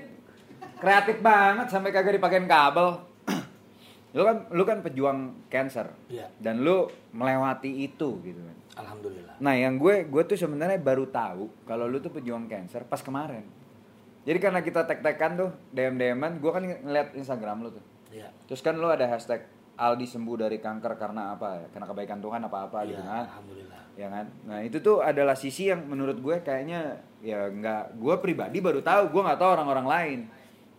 kreatif 0.76 1.18
banget 1.20 1.68
sampai 1.70 1.90
kagak 1.90 2.20
dipakein 2.20 2.46
kabel. 2.46 3.00
lu 4.18 4.22
kan 4.24 4.38
lu 4.52 4.64
kan 4.64 4.78
pejuang 4.82 5.20
cancer 5.48 5.88
Iya. 6.08 6.28
dan 6.36 6.60
lu 6.60 6.84
melewati 7.12 7.72
itu 7.80 8.20
gitu 8.20 8.42
kan. 8.42 8.58
Alhamdulillah. 8.80 9.36
Nah, 9.40 9.54
yang 9.56 9.76
gue 9.76 10.08
gue 10.08 10.24
tuh 10.24 10.38
sebenarnya 10.40 10.80
baru 10.80 11.08
tahu 11.12 11.68
kalau 11.68 11.86
lu 11.86 12.00
tuh 12.00 12.12
pejuang 12.12 12.48
cancer 12.48 12.88
pas 12.88 13.04
kemarin. 13.04 13.44
Jadi 14.24 14.38
karena 14.38 14.60
kita 14.60 14.84
tek-tekan 14.84 15.32
tuh 15.40 15.50
DM-DM-an, 15.72 16.38
gue 16.44 16.52
kan 16.52 16.64
ngeliat 16.64 17.16
Instagram 17.16 17.66
lu 17.66 17.70
tuh. 17.76 17.84
Iya. 18.12 18.30
Terus 18.48 18.60
kan 18.60 18.76
lu 18.76 18.88
ada 18.90 19.06
hashtag 19.08 19.48
Aldi 19.80 20.04
sembuh 20.12 20.36
dari 20.44 20.60
kanker 20.60 21.00
karena 21.00 21.32
apa 21.40 21.56
ya? 21.56 21.68
Karena 21.72 21.88
kebaikan 21.88 22.20
Tuhan 22.20 22.44
apa-apa 22.44 22.84
gitu 22.84 23.00
Iya, 23.00 23.08
kan. 23.08 23.26
alhamdulillah. 23.32 23.82
Ya 23.96 24.08
kan? 24.12 24.26
Nah, 24.44 24.60
itu 24.60 24.78
tuh 24.84 25.00
adalah 25.00 25.40
sisi 25.40 25.72
yang 25.72 25.88
menurut 25.88 26.20
gue 26.20 26.36
kayaknya 26.44 27.00
ya 27.24 27.48
nggak 27.48 27.96
gue 27.96 28.16
pribadi 28.20 28.60
baru 28.60 28.84
tahu, 28.84 29.08
gue 29.12 29.22
nggak 29.24 29.40
tahu 29.40 29.50
orang-orang 29.56 29.88
lain. 29.88 30.20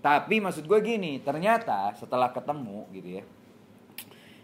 Tapi 0.00 0.40
maksud 0.40 0.64
gue 0.68 0.78
gini, 0.80 1.20
ternyata 1.20 1.92
setelah 1.96 2.28
ketemu 2.32 2.88
gitu 2.92 3.08
ya. 3.20 3.24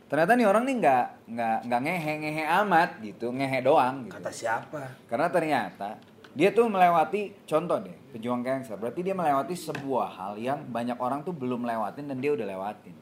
Ternyata 0.06 0.32
nih 0.38 0.46
orang 0.46 0.64
nih 0.64 0.76
nggak 0.78 1.06
nggak 1.34 1.58
nggak 1.66 1.80
ngehe 1.82 2.12
ngehe 2.22 2.44
amat 2.62 2.90
gitu, 3.02 3.26
ngehe 3.34 3.58
doang 3.62 4.06
gitu. 4.06 4.14
Kata 4.14 4.30
siapa? 4.30 4.80
Karena 5.10 5.28
ternyata 5.28 5.98
dia 6.36 6.52
tuh 6.52 6.68
melewati 6.68 7.32
contoh 7.48 7.80
deh 7.80 7.96
pejuang 8.12 8.44
cancer 8.44 8.76
berarti 8.76 9.00
dia 9.00 9.16
melewati 9.16 9.56
sebuah 9.56 10.08
hal 10.20 10.32
yang 10.36 10.68
banyak 10.68 11.00
orang 11.00 11.24
tuh 11.24 11.32
belum 11.32 11.64
lewatin 11.64 12.12
dan 12.12 12.20
dia 12.20 12.36
udah 12.36 12.44
lewatin 12.44 12.92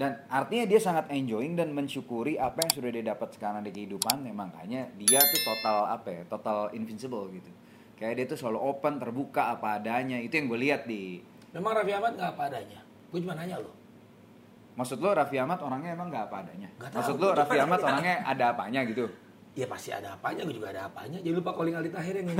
dan 0.00 0.24
artinya 0.32 0.64
dia 0.64 0.80
sangat 0.80 1.12
enjoying 1.12 1.52
dan 1.52 1.76
mensyukuri 1.76 2.40
apa 2.40 2.64
yang 2.64 2.72
sudah 2.72 2.88
dia 2.96 3.04
dapat 3.12 3.28
sekarang 3.36 3.60
di 3.60 3.76
kehidupan 3.76 4.24
makanya 4.32 4.88
dia 4.96 5.20
tuh 5.20 5.40
total 5.44 5.84
apa 5.84 6.08
ya 6.08 6.22
total 6.32 6.72
invincible 6.72 7.28
gitu 7.28 7.52
kayak 8.00 8.24
dia 8.24 8.24
tuh 8.24 8.40
selalu 8.40 8.64
open 8.64 9.04
terbuka 9.04 9.52
apa 9.52 9.76
adanya 9.76 10.16
itu 10.16 10.32
yang 10.40 10.48
gue 10.48 10.60
lihat 10.64 10.88
di 10.88 11.20
Memang 11.56 11.72
Raffi 11.72 11.92
Ahmad 11.96 12.12
nggak 12.20 12.30
apa 12.36 12.42
adanya. 12.52 12.80
Gue 13.08 13.18
cuma 13.24 13.32
nanya 13.32 13.56
lo. 13.56 13.72
Maksud 14.76 14.98
lo 14.98 15.10
Raffi 15.10 15.36
Ahmad 15.36 15.58
orangnya 15.58 15.90
emang 15.92 16.08
nggak 16.08 16.24
apa 16.26 16.36
adanya 16.42 16.68
Nggak 16.70 16.88
tahu. 16.88 16.98
maksud 16.98 17.16
lo 17.16 17.28
Raffi 17.32 17.56
Ahmad 17.58 17.80
orangnya 17.80 18.14
ada 18.22 18.44
apanya 18.50 18.80
gitu 18.84 19.06
Ya 19.52 19.64
pasti 19.64 19.88
ada 19.88 20.12
apanya, 20.12 20.44
gue 20.44 20.52
juga 20.52 20.68
ada 20.68 20.84
apanya. 20.84 21.16
Jangan 21.16 21.40
lupa 21.40 21.50
calling 21.50 21.72
Aldi 21.72 21.88
Tahir 21.88 22.14
yang 22.14 22.28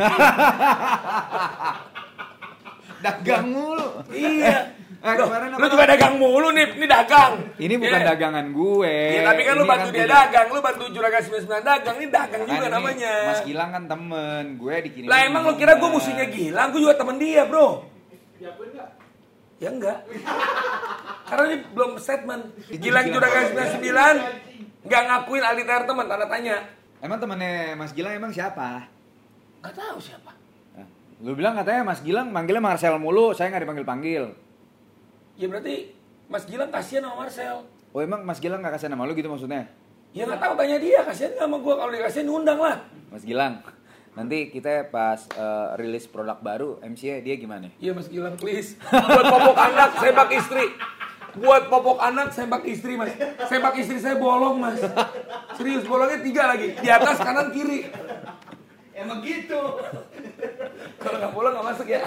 dagang 2.99 3.47
mulu 3.49 3.89
Iya. 4.09 4.59
Eh, 4.97 5.13
Loh, 5.13 5.29
kemarin 5.29 5.49
lu 5.49 5.57
apa- 5.57 5.71
juga 5.71 5.85
dagang 5.87 6.15
mulu 6.17 6.49
nih, 6.51 6.67
ini 6.73 6.87
dagang. 6.87 7.33
ini 7.57 7.75
bukan 7.77 8.01
Iya. 8.01 8.09
dagangan 8.11 8.47
gue 8.51 8.97
Iya, 9.13 9.23
tapi 9.25 9.41
kan 9.43 9.55
lu 9.55 9.63
Ini 9.63 9.71
bantu 9.71 9.89
dia 9.89 9.97
punya- 9.99 10.13
dagang, 10.19 10.47
lu 10.51 10.61
bantu 10.61 10.85
Juragan 10.89 11.23
99 11.23 11.63
dagang, 11.63 11.97
ini 11.97 12.07
dagang 12.11 12.41
Kan 12.43 12.49
juga 12.51 12.61
ini 12.63 12.75
namanya. 12.75 13.15
Mas 13.27 13.41
Gilang 13.43 13.71
kan 13.71 13.83
temen, 13.87 14.45
gue 14.57 14.75
dikirim. 14.83 15.07
Lah 15.07 15.21
emang 15.23 15.43
lu 15.43 15.53
kira 15.55 15.73
gue 15.75 15.89
musuhnya 15.89 16.27
Gilang, 16.27 16.69
gue 16.69 16.81
juga 16.81 16.97
temen 16.97 17.17
dia 17.17 17.43
bro. 17.45 17.69
Ya 19.57 19.69
enggak. 19.73 20.05
Karena 21.29 21.43
ini 21.51 21.57
belum 21.73 21.99
statement. 21.99 22.43
Gilang 22.77 23.07
Juragan 23.11 23.45
99 23.83 24.87
nggak 24.87 25.03
ngakuin 25.11 25.43
Aldi 25.43 25.65
Tahir 25.67 25.83
teman, 25.83 26.07
tanda 26.07 26.27
tanya. 26.31 26.57
Emang 27.03 27.19
temennya 27.19 27.75
Mas 27.75 27.91
Gilang 27.91 28.15
emang 28.15 28.31
siapa? 28.31 28.87
Nggak 29.61 29.75
tahu 29.75 29.99
siapa. 29.99 30.31
Nah, 30.79 30.87
Lu 31.27 31.35
bilang 31.35 31.59
katanya 31.59 31.83
Mas 31.83 32.01
Gilang 32.07 32.31
manggilnya 32.31 32.63
Marcel 32.63 32.95
mulu, 33.03 33.35
saya 33.35 33.51
nggak 33.51 33.67
dipanggil-panggil. 33.67 34.25
Ya 35.37 35.47
berarti 35.51 35.91
Mas 36.31 36.47
Gilang 36.47 36.71
kasihan 36.71 37.11
sama 37.11 37.27
Marcel. 37.27 37.67
Oh 37.91 38.01
emang 38.01 38.23
Mas 38.23 38.39
Gilang 38.39 38.63
nggak 38.63 38.79
kasih 38.79 38.89
nama 38.89 39.03
lu 39.03 39.13
gitu 39.19 39.27
maksudnya? 39.27 39.67
Ya 40.15 40.25
nggak 40.25 40.41
tahu 40.41 40.55
tanya 40.55 40.77
dia, 40.79 41.03
kasihan 41.03 41.35
nggak 41.35 41.47
sama 41.51 41.57
gue 41.59 41.75
kalau 41.75 41.91
dikasihin 41.93 42.29
undang 42.31 42.59
lah. 42.63 42.77
Mas 43.11 43.25
Gilang, 43.27 43.61
Nanti 44.17 44.49
kita 44.49 44.89
pas 44.89 45.21
eh, 45.29 45.69
rilis 45.77 46.09
produk 46.09 46.41
baru, 46.41 46.81
MC-nya 46.81 47.21
dia 47.21 47.37
gimana? 47.37 47.69
Iya 47.77 47.93
Mas 47.93 48.09
Gilang, 48.09 48.41
please. 48.41 48.81
Buat 48.89 49.27
popok 49.29 49.57
anak, 49.61 49.91
sembak 50.01 50.31
istri. 50.33 50.65
Buat 51.37 51.63
popok 51.69 51.99
anak, 52.01 52.29
sembak 52.33 52.65
istri 52.65 52.97
Mas. 52.97 53.13
Sembak 53.45 53.77
istri 53.77 54.01
saya 54.01 54.17
bolong 54.17 54.57
Mas. 54.57 54.81
Serius, 55.61 55.85
bolongnya 55.85 56.25
tiga 56.25 56.49
lagi. 56.49 56.73
Di 56.81 56.89
atas, 56.89 57.21
kanan, 57.21 57.53
kiri. 57.53 57.93
Emang 58.97 59.21
gitu. 59.21 59.85
Kalau 60.97 61.17
nggak 61.21 61.33
bolong 61.37 61.53
nggak 61.53 61.67
masuk 61.77 61.87
ya. 61.93 62.01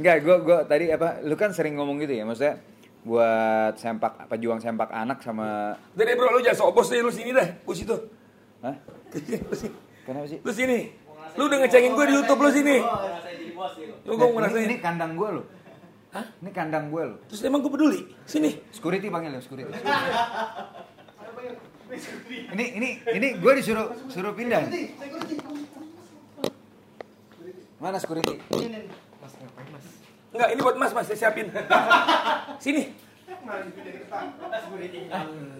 Enggak, 0.00 0.16
gua 0.24 0.36
gua 0.40 0.58
tadi 0.64 0.88
apa? 0.88 1.20
Lu 1.28 1.36
kan 1.36 1.52
sering 1.52 1.76
ngomong 1.76 2.00
gitu 2.00 2.16
ya, 2.16 2.24
maksudnya 2.24 2.56
buat 3.00 3.76
sempak 3.80 4.28
pejuang 4.28 4.60
sempak 4.60 4.92
anak 4.92 5.24
sama 5.24 5.72
Jadi 5.96 6.12
bro, 6.20 6.36
lu 6.36 6.40
jangan 6.44 6.68
sok 6.68 6.72
bos 6.72 6.88
deh, 6.88 7.04
lu 7.04 7.12
sini 7.12 7.36
dah. 7.36 7.48
Gue 7.64 7.76
situ. 7.76 7.96
Hah? 8.64 8.76
Lu 10.10 10.26
sini. 10.26 10.26
Kenapa 10.26 10.26
sih? 10.26 10.38
Lu 10.42 10.52
sini. 10.52 10.78
Lu 11.38 11.42
udah 11.46 11.58
ngecengin 11.62 11.92
gue 11.94 12.04
di 12.10 12.14
Youtube 12.18 12.40
lu 12.42 12.50
sini. 12.50 12.76
Oh, 12.82 12.98
ngerasain 12.98 13.36
jadi 13.38 13.52
bos. 13.54 13.72
Lu 13.78 14.12
gue 14.18 14.26
ini, 14.26 14.34
ngerasain. 14.34 14.66
ini 14.66 14.76
kandang 14.82 15.12
gua 15.14 15.28
lo. 15.38 15.42
Hah? 16.10 16.26
Ini 16.42 16.50
kandang 16.50 16.84
gua 16.90 17.02
lo. 17.14 17.16
Terus 17.30 17.40
emang 17.46 17.62
gue 17.62 17.70
peduli? 17.70 18.00
Sini. 18.26 18.50
Security 18.74 19.06
panggil 19.06 19.38
ya, 19.38 19.40
security. 19.40 19.70
ini 22.54 22.64
ini 22.78 22.88
ini 23.14 23.28
gua 23.38 23.52
disuruh 23.54 23.94
suruh 24.10 24.34
pindah. 24.34 24.66
Mana 27.78 27.96
security? 28.02 28.36
Enggak, 30.30 30.48
ini 30.54 30.60
buat 30.62 30.76
mas, 30.78 30.94
mas, 30.94 31.10
saya 31.10 31.18
siapin. 31.26 31.50
Sini. 32.64 32.94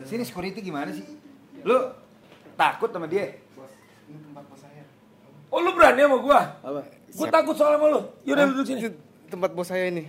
Sini 0.07 0.23
security 0.23 0.63
gimana 0.63 0.95
sih? 0.95 1.03
Lu 1.67 1.91
takut 2.55 2.95
sama 2.95 3.11
dia? 3.11 3.35
Oh 5.51 5.59
lu 5.59 5.75
berani 5.75 6.07
sama 6.07 6.17
gua? 6.23 6.41
Apa? 6.63 6.81
Gue 7.11 7.27
takut 7.27 7.55
soal 7.59 7.75
sama 7.75 7.87
lu. 7.91 8.01
Yaudah 8.23 8.45
lu 8.47 8.53
duduk 8.55 8.67
sini. 8.71 8.81
Tempat 9.27 9.51
bos 9.51 9.67
saya 9.67 9.91
ini. 9.91 10.07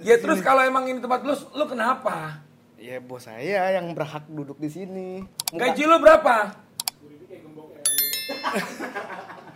Ya 0.00 0.16
terus 0.16 0.40
kalau 0.40 0.64
emang 0.64 0.88
ini 0.88 0.98
tempat 0.98 1.20
lu, 1.22 1.36
lu 1.36 1.64
kenapa? 1.68 2.40
Ya 2.80 2.96
bos 2.98 3.28
saya 3.28 3.76
yang 3.76 3.92
berhak 3.92 4.24
duduk 4.26 4.56
di 4.56 4.72
sini. 4.72 5.08
Muka- 5.52 5.70
Gaji 5.70 5.82
lu 5.84 5.96
berapa? 6.00 6.34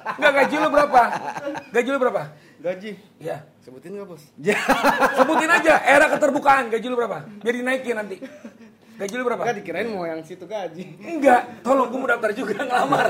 Enggak 0.06 0.33
gaji 0.38 0.56
lu 0.61 0.68
berapa? 0.71 1.02
Gaji 1.75 1.88
lu 1.90 1.99
berapa? 1.99 2.23
Gaji. 2.62 2.90
Ya. 3.18 3.37
Sebutin 3.64 3.99
nggak 3.99 4.06
bos? 4.06 4.23
Sebutin 5.18 5.50
aja 5.50 5.75
era 5.83 6.06
keterbukaan 6.06 6.71
gaji 6.71 6.87
lu 6.87 6.95
berapa? 6.95 7.26
Biar 7.42 7.54
dinaikin 7.56 7.97
nanti. 7.99 8.16
Gaji 8.96 9.12
lu 9.16 9.24
berapa? 9.28 9.42
Enggak 9.44 9.56
dikirain 9.60 9.88
mau 9.92 10.08
yang 10.08 10.24
situ 10.24 10.48
gaji. 10.48 10.84
Enggak, 11.04 11.60
tolong 11.60 11.92
gue 11.92 11.98
mau 12.00 12.08
daftar 12.08 12.32
juga 12.32 12.64
ngelamar. 12.64 13.06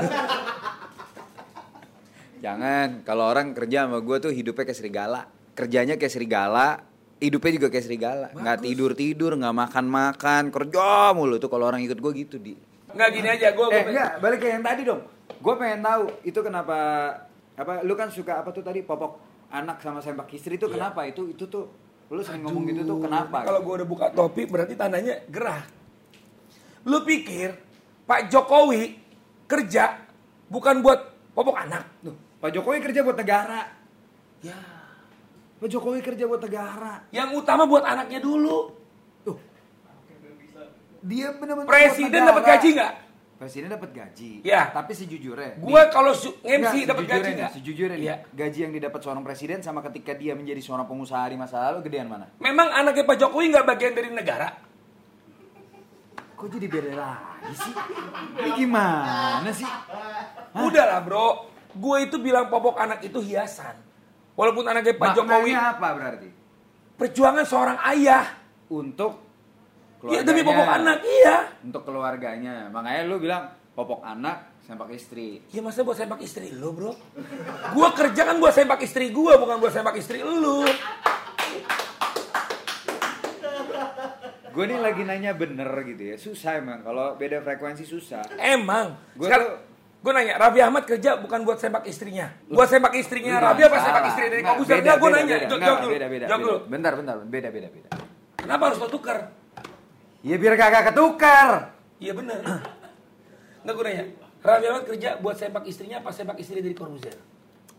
Jangan, 2.37 3.01
kalau 3.01 3.25
orang 3.25 3.55
kerja 3.57 3.89
sama 3.89 3.97
gua 4.03 4.21
tuh 4.21 4.29
hidupnya 4.29 4.69
kayak 4.69 4.77
serigala. 4.77 5.21
Kerjanya 5.57 5.97
kayak 5.97 6.13
serigala, 6.13 6.85
hidupnya 7.17 7.51
juga 7.57 7.67
kayak 7.73 7.85
serigala. 7.89 8.27
Nggak 8.35 8.57
tidur-tidur, 8.61 9.31
nggak 9.41 9.55
makan-makan, 9.57 10.43
kerja 10.53 11.17
mulu 11.17 11.41
tuh 11.41 11.49
kalau 11.49 11.65
orang 11.65 11.81
ikut 11.81 11.97
gua 11.97 12.13
gitu 12.13 12.37
di. 12.37 12.53
Enggak 12.93 13.09
gini 13.13 13.27
aja, 13.29 13.47
gue 13.51 13.65
Eh 13.73 13.83
enggak, 13.89 14.11
balik 14.21 14.39
ke 14.41 14.47
yang 14.53 14.63
tadi 14.63 14.81
dong. 14.85 15.01
Gue 15.37 15.53
pengen 15.57 15.81
tahu 15.85 16.03
itu 16.25 16.39
kenapa 16.41 16.77
apa 17.57 17.81
lu 17.81 17.93
kan 17.97 18.13
suka 18.13 18.37
apa 18.41 18.53
tuh 18.53 18.61
tadi 18.61 18.85
popok 18.85 19.17
anak 19.49 19.81
sama 19.81 19.97
sempak 19.97 20.29
istri 20.33 20.61
itu 20.61 20.69
kenapa 20.69 21.09
itu 21.09 21.33
itu 21.33 21.49
tuh 21.49 21.65
lu 22.13 22.21
sering 22.21 22.45
ngomong 22.45 22.63
gitu 22.69 22.81
tuh 22.85 22.97
kenapa? 23.01 23.43
Kalau 23.43 23.61
gue 23.65 23.73
udah 23.81 23.87
buka 23.87 24.05
topi 24.13 24.45
berarti 24.45 24.73
tandanya 24.77 25.25
gerah. 25.27 25.76
Lu 26.87 27.03
pikir 27.03 27.51
Pak 28.07 28.31
Jokowi 28.31 28.95
kerja 29.43 29.99
bukan 30.47 30.79
buat 30.79 30.99
popok 31.35 31.59
anak? 31.59 31.83
Tuh, 31.99 32.15
Pak 32.39 32.49
Jokowi 32.49 32.79
kerja 32.79 33.03
buat 33.03 33.19
negara. 33.19 33.67
Ya. 34.39 34.55
Pak 35.59 35.67
Jokowi 35.67 35.99
kerja 35.99 36.23
buat 36.23 36.39
negara. 36.39 37.03
Yang 37.11 37.29
utama 37.35 37.67
buat 37.67 37.83
anaknya 37.83 38.23
dulu. 38.23 38.71
Tuh. 39.21 39.37
Dia 41.03 41.35
benar-benar 41.35 41.67
Presiden 41.67 42.21
dapat 42.23 42.43
gaji 42.45 42.69
nggak? 42.73 42.93
Presiden 43.37 43.69
dapat 43.69 43.91
gaji. 43.93 44.31
Ya. 44.41 44.73
Tapi 44.73 44.97
sejujurnya. 44.97 45.61
Gue 45.61 45.81
kalau 45.91 46.09
su- 46.11 46.39
MC 46.41 46.87
dapat 46.87 47.05
gaji 47.05 47.29
nggak? 47.37 47.51
Sejujurnya 47.53 47.97
nih, 47.99 48.07
Iya. 48.07 48.15
gaji 48.33 48.59
yang 48.65 48.73
didapat 48.73 48.99
seorang 49.03 49.21
presiden 49.21 49.61
sama 49.61 49.85
ketika 49.85 50.17
dia 50.17 50.33
menjadi 50.33 50.57
seorang 50.57 50.89
pengusaha 50.89 51.21
di 51.29 51.37
masa 51.37 51.69
lalu 51.69 51.85
gedean 51.85 52.09
mana? 52.09 52.31
Memang 52.39 52.71
anaknya 52.71 53.05
Pak 53.05 53.17
Jokowi 53.19 53.53
nggak 53.53 53.65
bagian 53.67 53.93
dari 53.93 54.09
negara? 54.09 54.49
Kok 56.37 56.47
jadi 56.53 56.67
beda 56.69 56.91
lagi 56.93 57.53
sih? 57.57 57.73
Ini 58.37 58.49
gimana 58.53 59.49
sih? 59.49 59.65
Udahlah 60.53 61.01
bro, 61.01 61.49
gue 61.73 61.97
itu 62.05 62.21
bilang 62.21 62.45
popok 62.47 62.77
anak 62.77 63.01
itu 63.01 63.17
hiasan. 63.17 63.73
Walaupun 64.37 64.69
anaknya 64.69 64.93
Pak 64.93 65.17
Jokowi 65.17 65.49
Maknanya 65.49 65.73
apa 65.73 65.87
berarti? 65.97 66.29
perjuangan 66.93 67.41
seorang 67.41 67.77
ayah. 67.89 68.25
Untuk 68.69 69.25
Ya 70.05 70.21
demi 70.21 70.45
keluarganya. 70.45 70.45
popok 70.45 70.69
anak, 70.77 70.97
iya. 71.01 71.37
Untuk 71.65 71.81
keluarganya. 71.81 72.55
Makanya 72.69 73.01
lu 73.09 73.17
bilang 73.17 73.49
popok 73.73 74.05
anak 74.05 74.61
sempak 74.61 74.93
istri. 74.93 75.41
Ya 75.49 75.65
masa 75.65 75.81
buat 75.81 75.97
sempak 75.97 76.21
istri 76.21 76.53
lo 76.53 76.69
bro? 76.69 76.93
Gua 77.73 77.89
kerja 77.97 78.29
kan 78.29 78.37
buat 78.37 78.53
sempak 78.53 78.77
istri 78.85 79.09
gua, 79.09 79.41
bukan 79.41 79.57
buat 79.57 79.73
sempak 79.73 79.97
istri 79.97 80.21
lu. 80.21 80.61
Gue 84.57 84.65
nih 84.65 84.81
lagi 84.81 85.05
nanya 85.05 85.31
bener 85.31 85.69
gitu 85.85 86.01
ya. 86.03 86.15
Susah 86.17 86.57
emang. 86.57 86.81
Kalau 86.81 87.13
beda 87.13 87.37
frekuensi 87.39 87.85
susah. 87.85 88.25
Emang. 88.35 88.97
Sekarang, 89.15 89.53
tuh- 89.53 89.61
gue 89.99 90.11
nanya, 90.11 90.33
Raffi 90.35 90.59
Ahmad 90.59 90.83
kerja 90.83 91.13
bukan 91.15 91.45
buat 91.45 91.57
sempak 91.57 91.85
istrinya. 91.85 92.33
Buat 92.47 92.65
sempak 92.65 92.89
istrinya 92.95 93.37
Raffi 93.37 93.61
apa 93.61 93.77
salah. 93.77 94.01
istri 94.07 94.25
dari 94.25 94.41
Nggak, 94.41 94.55
Kobuser? 94.57 94.75
beda, 94.75 94.91
gue 94.95 95.09
nanya. 95.11 95.35
beda. 95.37 95.45
Jawab 95.47 95.59
Nggak, 95.59 95.77
dulu. 95.77 95.93
Beda, 95.93 96.07
beda, 96.07 96.25
Jawab 96.25 96.41
dulu. 96.41 96.57
Bentar, 96.65 96.91
bentar. 96.95 97.15
Beda, 97.21 97.49
beda, 97.51 97.67
beda. 97.69 97.89
Kenapa 98.35 98.63
harus 98.65 98.79
lo 98.79 98.87
tukar? 98.89 99.17
Ya 100.19 100.35
biar 100.35 100.53
kagak 100.55 100.83
ketukar. 100.87 101.49
Iya 101.97 102.13
bener. 102.13 102.41
Enggak 103.61 103.73
gue 103.73 103.85
nanya. 103.85 104.03
Raffi 104.39 104.65
Ahmad 104.65 104.83
kerja 104.85 105.09
buat 105.17 105.35
sempak 105.35 105.63
istrinya 105.65 106.01
apa 106.01 106.09
sempak 106.09 106.37
istri 106.37 106.65
dari 106.65 106.73
Corbuzier? 106.73 107.13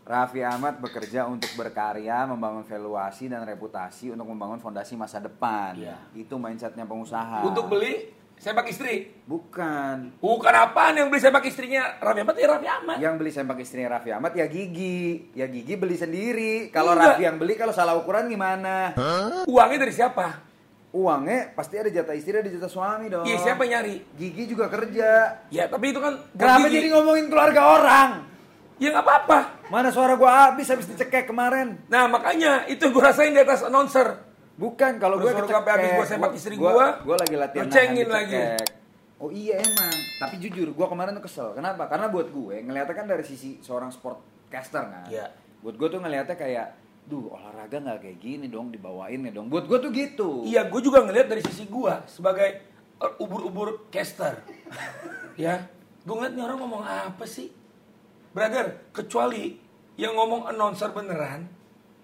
Raffi 0.08 0.40
Ahmad 0.40 0.80
bekerja 0.80 1.28
untuk 1.28 1.52
berkarya, 1.52 2.24
membangun 2.24 2.64
valuasi 2.64 3.28
dan 3.28 3.44
reputasi 3.44 4.08
untuk 4.08 4.24
membangun 4.24 4.56
fondasi 4.56 4.96
masa 4.96 5.20
depan. 5.20 5.76
Iya. 5.76 6.00
Itu 6.16 6.40
mindsetnya 6.40 6.88
pengusaha. 6.88 7.44
Untuk 7.44 7.68
beli 7.68 8.08
sempak 8.40 8.72
istri. 8.72 9.12
Bukan. 9.28 10.16
Bukan 10.16 10.54
apaan 10.56 10.96
yang 10.96 11.12
beli 11.12 11.20
sempak 11.20 11.44
istrinya 11.44 12.00
Raffi 12.00 12.24
Ahmad 12.24 12.40
ya 12.40 12.48
Raffi 12.48 12.68
Ahmad. 12.72 12.96
Yang 13.04 13.14
beli 13.20 13.30
sempak 13.36 13.58
istrinya 13.60 14.00
Raffi 14.00 14.10
Ahmad 14.16 14.32
ya 14.32 14.48
Gigi. 14.48 15.28
Ya 15.36 15.44
Gigi 15.44 15.76
beli 15.76 16.00
sendiri. 16.00 16.72
Kalau. 16.72 16.96
Raffi 16.96 17.28
yang 17.28 17.36
beli 17.36 17.60
kalau 17.60 17.76
salah 17.76 17.92
ukuran 18.00 18.32
gimana? 18.32 18.96
Uangnya 19.44 19.84
dari 19.84 19.92
siapa? 19.92 20.40
Uangnya 20.88 21.52
pasti 21.52 21.76
ada 21.76 21.92
jatah 21.92 22.16
istri, 22.16 22.32
ada 22.32 22.48
jatah 22.48 22.72
suami 22.72 23.12
dong. 23.12 23.28
Iya 23.28 23.44
siapa 23.44 23.68
yang 23.68 23.84
nyari? 23.84 24.08
Gigi 24.16 24.56
juga 24.56 24.72
kerja. 24.72 25.44
Ya 25.52 25.68
tapi 25.68 25.92
itu 25.92 26.00
kan 26.00 26.16
Kenapa 26.32 26.64
jadi 26.72 26.96
ngomongin 26.96 27.28
keluarga 27.28 27.60
orang? 27.76 28.10
Ya 28.80 28.96
nggak 28.96 29.04
apa-apa. 29.04 29.57
Mana 29.68 29.92
suara 29.92 30.16
gua 30.16 30.48
habis 30.48 30.64
habis 30.72 30.88
dicekek 30.88 31.28
kemarin. 31.28 31.76
Nah 31.92 32.08
makanya 32.08 32.64
itu 32.72 32.88
gue 32.88 33.02
rasain 33.04 33.36
di 33.36 33.40
atas 33.40 33.68
announcer. 33.68 34.24
Bukan 34.56 34.96
kalau 34.96 35.20
gue 35.20 35.30
suruh 35.30 35.46
sampai 35.46 35.72
habis 35.76 35.90
gua 35.92 36.06
sempak 36.08 36.32
istri 36.34 36.54
gua, 36.56 36.98
gua 37.04 37.16
lagi 37.20 37.36
latihan 37.36 37.68
cengin 37.68 38.08
lagi. 38.08 38.58
Oh 39.18 39.34
iya 39.34 39.58
emang, 39.58 39.94
tapi 40.22 40.38
jujur 40.38 40.70
gua 40.72 40.86
kemarin 40.86 41.12
tuh 41.18 41.26
kesel. 41.26 41.50
Kenapa? 41.52 41.90
Karena 41.90 42.06
buat 42.06 42.30
gue 42.30 42.62
ngeliatnya 42.62 42.94
kan 42.94 43.06
dari 43.10 43.26
sisi 43.26 43.58
seorang 43.58 43.90
sportcaster 43.90 44.82
kan. 44.82 45.10
Iya. 45.10 45.34
Buat 45.58 45.74
gue 45.74 45.88
tuh 45.90 45.98
ngeliatnya 45.98 46.38
kayak, 46.38 46.78
duh 47.10 47.34
olahraga 47.34 47.82
nggak 47.82 47.98
kayak 47.98 48.18
gini 48.22 48.46
dong, 48.46 48.70
dibawain 48.70 49.26
ya 49.26 49.34
dong. 49.34 49.50
Buat 49.50 49.66
gue 49.66 49.78
tuh 49.82 49.90
gitu. 49.90 50.30
Iya 50.46 50.70
gue 50.70 50.80
juga 50.80 51.02
ngeliat 51.02 51.26
dari 51.26 51.42
sisi 51.42 51.66
gue 51.66 51.94
sebagai 52.06 52.62
uh, 53.02 53.18
ubur-ubur 53.18 53.90
caster. 53.90 54.38
ya, 55.34 55.66
gue 56.06 56.14
ngeliat 56.14 56.38
nih 56.38 56.44
orang 56.46 56.58
ngomong 56.62 56.82
apa 56.86 57.26
sih? 57.26 57.57
Brother, 58.30 58.92
kecuali 58.92 59.56
yang 59.96 60.14
ngomong 60.14 60.46
announcer 60.46 60.92
beneran 60.92 61.48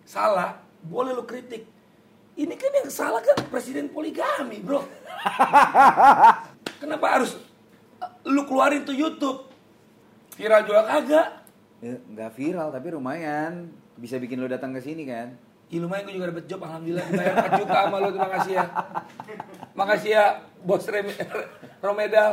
salah, 0.03 0.59
boleh 0.83 1.15
lo 1.15 1.25
kritik. 1.25 1.65
Ini 2.35 2.55
kan 2.59 2.73
yang 2.83 2.91
salah 2.91 3.23
kan 3.23 3.47
presiden 3.47 3.87
poligami, 3.89 4.59
bro. 4.59 4.83
Kenapa 6.83 7.07
harus 7.07 7.39
lu 8.27 8.43
keluarin 8.45 8.83
tuh 8.83 8.97
YouTube? 8.97 9.47
Viral 10.35 10.67
juga 10.67 10.83
kagak. 10.83 11.29
Ya, 11.79 11.95
nggak 12.01 12.31
viral 12.35 12.69
tapi 12.73 12.91
lumayan 12.91 13.71
bisa 13.95 14.19
bikin 14.19 14.43
lo 14.43 14.51
datang 14.51 14.75
ke 14.75 14.83
sini 14.83 15.07
kan. 15.07 15.39
Ih 15.71 15.79
lumayan 15.79 16.05
gue 16.05 16.15
juga 16.19 16.35
dapet 16.35 16.45
job 16.51 16.61
alhamdulillah 16.67 17.05
dibayar 17.07 17.35
4 17.55 17.61
juta 17.63 17.79
sama 17.87 17.97
lo 18.03 18.09
terima 18.11 18.31
kasih 18.35 18.53
ya. 18.59 18.65
Makasih 19.73 20.11
ya 20.11 20.25
bos 20.61 20.85
Rem- 20.91 21.15
Romedal. 21.85 22.33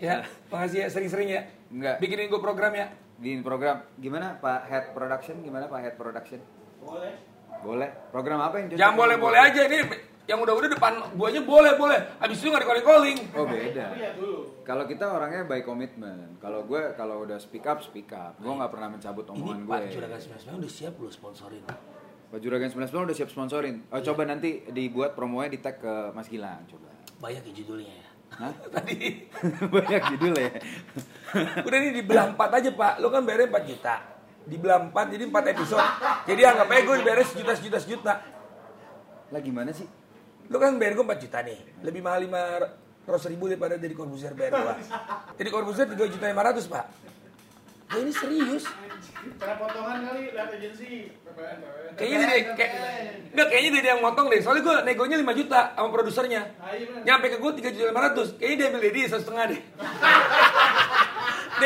Ya, 0.00 0.24
makasih 0.48 0.78
ya 0.84 0.88
sering-sering 0.88 1.28
ya. 1.28 1.42
Enggak. 1.68 2.00
Bikinin 2.00 2.32
gue 2.32 2.40
program 2.40 2.72
ya. 2.72 2.88
Bikin 3.20 3.44
program 3.44 3.84
gimana 4.00 4.40
Pak 4.40 4.60
Head 4.64 4.84
Production? 4.96 5.44
Gimana 5.44 5.68
Pak 5.68 5.80
Head 5.84 5.94
Production? 6.00 6.40
Boleh. 6.80 7.12
Boleh. 7.60 7.88
Program 8.08 8.40
apa 8.40 8.56
yang 8.56 8.72
cocok 8.72 8.80
Jangan 8.80 8.94
untuk 8.96 9.02
boleh-boleh 9.04 9.40
aja 9.44 9.60
ini 9.68 9.78
yang 10.24 10.40
udah-udah 10.40 10.70
depan 10.72 10.92
guanya 11.12 11.42
boleh 11.44 11.72
boleh. 11.76 11.98
Abis 12.16 12.40
itu 12.40 12.48
nggak 12.48 12.64
di 12.64 12.68
calling 12.68 12.86
calling. 12.86 13.18
Oh 13.36 13.44
beda. 13.44 13.86
Kalau 14.64 14.84
kita 14.88 15.04
orangnya 15.04 15.44
by 15.44 15.60
komitmen. 15.60 16.40
Kalau 16.40 16.64
gue 16.64 16.96
kalau 16.96 17.20
udah 17.28 17.36
speak 17.36 17.68
up 17.68 17.84
speak 17.84 18.08
up. 18.16 18.40
Gue 18.40 18.56
nggak 18.56 18.72
pernah 18.72 18.88
mencabut 18.88 19.28
Ini 19.28 19.32
omongan 19.36 19.58
Pak 19.68 19.78
gue. 19.84 19.92
Juragan 20.00 20.20
99 20.40 20.60
udah 20.64 20.72
siap 20.72 20.94
lu 20.96 21.08
sponsorin. 21.12 21.62
Pak 22.30 22.38
Juragan 22.40 22.70
19 22.72 22.88
udah 22.88 23.16
siap 23.16 23.28
sponsorin. 23.28 23.76
Oh, 23.92 23.98
Iya. 24.00 24.06
coba 24.08 24.22
nanti 24.24 24.64
dibuat 24.70 25.12
promonya 25.12 25.50
di 25.52 25.58
tag 25.60 25.76
ke 25.76 26.14
Mas 26.16 26.30
Gilang 26.30 26.64
coba. 26.70 26.88
Banyak 27.20 27.42
ya 27.44 27.52
judulnya 27.52 27.92
ya. 27.92 28.09
Hah? 28.36 28.52
Tadi 28.74 28.98
Banyak 29.74 30.02
judul 30.14 30.34
ya. 30.38 30.50
udah 31.66 31.78
ini 31.78 31.90
dibelah 32.02 32.34
4 32.34 32.58
aja 32.58 32.70
Pak. 32.74 32.92
Lu 33.02 33.08
kan 33.10 33.22
bayarnya 33.26 33.48
4 33.50 33.70
juta. 33.70 33.94
Dibelah 34.46 34.78
4 34.90 35.14
jadi 35.14 35.24
4 35.26 35.52
episode. 35.54 35.88
Jadi 36.26 36.40
anggap 36.46 36.66
aja 36.70 36.80
gue 36.86 36.96
dibayar 37.02 37.20
sejuta 37.26 37.52
sejuta 37.58 37.78
sejuta. 37.82 38.14
Lah 39.30 39.40
gimana 39.42 39.70
sih? 39.74 39.86
Lu 40.50 40.56
kan 40.58 40.74
bayar 40.78 40.98
gue 40.98 41.04
4 41.06 41.24
juta 41.26 41.38
nih. 41.42 41.58
Lebih 41.86 42.00
mahal 42.02 42.26
500 43.06 43.30
ribu 43.30 43.50
daripada 43.50 43.74
dari 43.78 43.94
Corbuzier 43.94 44.34
bayar 44.34 44.52
gua. 44.58 44.74
Jadi 45.34 45.48
Corbuzier 45.50 45.86
3 45.86 45.96
juta 45.96 46.26
500 46.30 46.66
Pak. 46.70 46.84
Nah, 47.90 47.98
ini 47.98 48.14
serius. 48.14 48.70
Karena 49.34 49.54
potongan 49.58 50.06
kali 50.06 50.30
lihat 50.30 50.54
agensi. 50.54 51.10
Kayaknya 51.98 52.16
dia 52.22 52.54
kayak 52.54 52.72
enggak 53.34 53.48
kayaknya 53.50 53.70
dia 53.82 53.90
yang 53.98 54.02
motong 54.06 54.30
deh. 54.30 54.38
Soalnya 54.38 54.62
gue 54.62 54.76
negonya 54.86 55.18
5 55.18 55.40
juta 55.42 55.74
sama 55.74 55.88
produsernya. 55.90 56.54
Ah, 56.62 56.70
iya. 56.70 57.02
Nyampe 57.02 57.34
ke 57.34 57.36
gue 57.42 57.52
3 57.66 57.74
juta 57.74 57.90
500. 57.90 58.38
Kayaknya 58.38 58.56
dia 58.56 58.66
ambil 58.70 58.82
Dedi 58.86 59.00
satu 59.10 59.22
setengah 59.26 59.44
deh. 59.50 59.60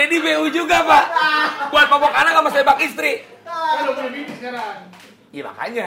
Dedi 0.00 0.16
BU 0.24 0.46
juga 0.48 0.76
pak. 0.80 1.04
Buat 1.68 1.86
popok 1.92 2.12
anak 2.16 2.32
sama 2.40 2.50
sebak 2.56 2.78
istri. 2.80 3.12
Kan 3.44 3.84
udah 3.84 3.92
punya 3.92 4.10
bini 4.16 4.32
sekarang. 4.32 4.76
Iya 5.28 5.42
makanya. 5.44 5.86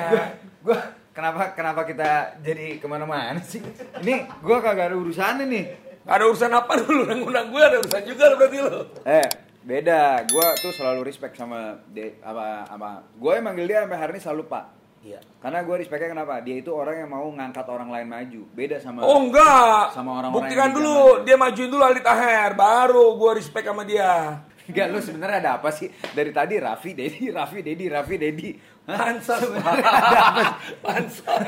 Gue 0.61 0.77
kenapa 1.17 1.41
kenapa 1.57 1.81
kita 1.89 2.37
jadi 2.45 2.77
ke 2.77 2.85
mana-mana 2.85 3.41
sih? 3.41 3.65
Ini 4.05 4.29
gue 4.37 4.57
kagak 4.61 4.93
ada 4.93 4.95
urusannya 5.01 5.49
nih. 5.49 5.65
Ada 6.05 6.29
urusan 6.29 6.53
apa 6.53 6.77
dulu? 6.77 7.25
Undang 7.25 7.49
gue 7.49 7.61
ada 7.65 7.81
urusan 7.81 8.05
juga 8.05 8.29
lo 8.29 8.37
berarti 8.37 8.57
lo. 8.61 8.85
Eh 9.01 9.46
beda. 9.67 10.23
Gue 10.23 10.47
tuh 10.57 10.71
selalu 10.71 11.03
respect 11.03 11.35
sama 11.35 11.83
de, 11.91 12.15
apa 12.23 12.63
apa. 12.65 13.03
Gue 13.13 13.35
yang 13.35 13.43
manggil 13.43 13.67
dia 13.67 13.83
sampai 13.83 13.99
hari 13.99 14.11
ini 14.15 14.21
selalu 14.23 14.43
pak. 14.47 14.65
Iya. 15.03 15.19
Karena 15.39 15.61
gue 15.61 15.75
respectnya 15.77 16.09
kenapa? 16.09 16.39
Dia 16.41 16.55
itu 16.57 16.71
orang 16.71 16.95
yang 16.97 17.11
mau 17.11 17.27
ngangkat 17.27 17.67
orang 17.67 17.91
lain 17.91 18.07
maju. 18.07 18.41
Beda 18.51 18.79
sama 18.79 19.03
Oh 19.03 19.19
enggak. 19.21 19.93
Sama 19.93 20.19
orang-orang 20.19 20.35
Buktikan 20.41 20.71
yang 20.71 20.73
di 20.73 20.77
dulu. 20.81 20.97
Dia 21.27 21.35
majuin 21.35 21.69
dulu 21.69 21.83
Aldi 21.83 22.01
Taher. 22.01 22.51
Baru 22.55 23.05
gue 23.15 23.31
respect 23.35 23.67
sama 23.67 23.83
dia. 23.83 24.41
Enggak, 24.67 24.87
lu 24.91 24.99
sebenarnya 24.99 25.37
ada 25.39 25.51
apa 25.63 25.71
sih? 25.71 25.87
Dari 26.11 26.31
tadi 26.35 26.59
Raffi, 26.59 26.91
Dedi, 26.91 27.31
Raffi, 27.31 27.63
Dedi, 27.63 27.85
Raffi, 27.87 28.15
Dedi. 28.19 28.49
Sebenarnya 28.83 29.87
ada 29.95 29.99
apa? 30.11 30.43
Pansos. 30.83 31.39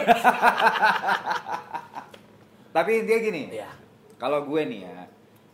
Tapi 2.69 2.91
intinya 2.95 3.19
gini, 3.19 3.43
Iya. 3.51 3.69
kalau 4.15 4.45
gue 4.45 4.61
nih 4.63 4.88
ya, 4.88 5.09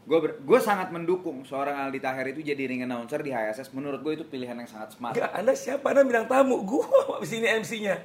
gue 0.05 0.17
gue 0.37 0.59
sangat 0.61 0.93
mendukung 0.93 1.41
seorang 1.41 1.89
Aldi 1.89 1.97
Taher 1.97 2.29
itu 2.29 2.45
jadi 2.45 2.63
ring 2.69 2.85
announcer 2.85 3.25
di 3.25 3.33
HSS. 3.33 3.73
Menurut 3.73 4.05
gue 4.05 4.13
itu 4.21 4.25
pilihan 4.25 4.53
yang 4.53 4.69
sangat 4.69 4.93
smart. 4.93 5.17
Enggak, 5.17 5.33
Anda 5.33 5.53
siapa? 5.57 5.89
Anda 5.89 6.05
bilang 6.05 6.29
tamu. 6.29 6.61
Gue 6.61 6.85
di 7.21 7.27
sini 7.33 7.49
MC-nya. 7.49 7.97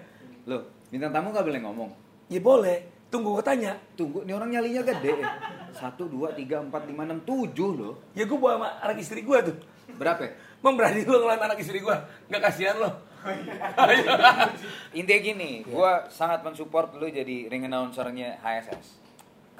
Loh, 0.48 0.64
bintang 0.88 1.12
tamu 1.12 1.28
gak 1.30 1.44
boleh 1.44 1.60
ngomong. 1.60 1.90
Ya 2.32 2.40
boleh. 2.40 2.88
Tunggu 3.12 3.36
gue 3.36 3.44
tanya. 3.44 3.76
Tunggu, 3.98 4.24
ini 4.24 4.32
orang 4.32 4.48
nyalinya 4.48 4.80
gede. 4.86 5.12
ya. 5.18 5.28
Satu, 5.76 6.06
dua, 6.06 6.32
tiga, 6.32 6.62
empat, 6.62 6.86
lima, 6.88 7.04
enam, 7.04 7.20
tujuh 7.26 7.70
loh. 7.74 7.94
Ya 8.16 8.24
gue 8.24 8.38
bawa 8.38 8.54
sama 8.56 8.68
anak 8.80 8.96
istri 9.02 9.20
gue 9.20 9.38
tuh. 9.44 9.56
Berapa? 9.98 10.24
ya? 10.24 10.32
Emang 10.62 10.78
berani 10.78 11.02
lu 11.04 11.18
ngelawan 11.18 11.52
anak 11.52 11.58
istri 11.60 11.82
gue? 11.82 11.96
Nggak 12.30 12.42
kasihan 12.48 12.78
lo? 12.78 12.90
Intinya 14.96 15.20
gini, 15.20 15.50
gue 15.66 15.92
sangat 16.08 16.40
mensupport 16.40 16.96
lu 16.96 17.10
jadi 17.10 17.50
ring 17.52 17.68
announcernya 17.68 18.40
HSS. 18.40 19.09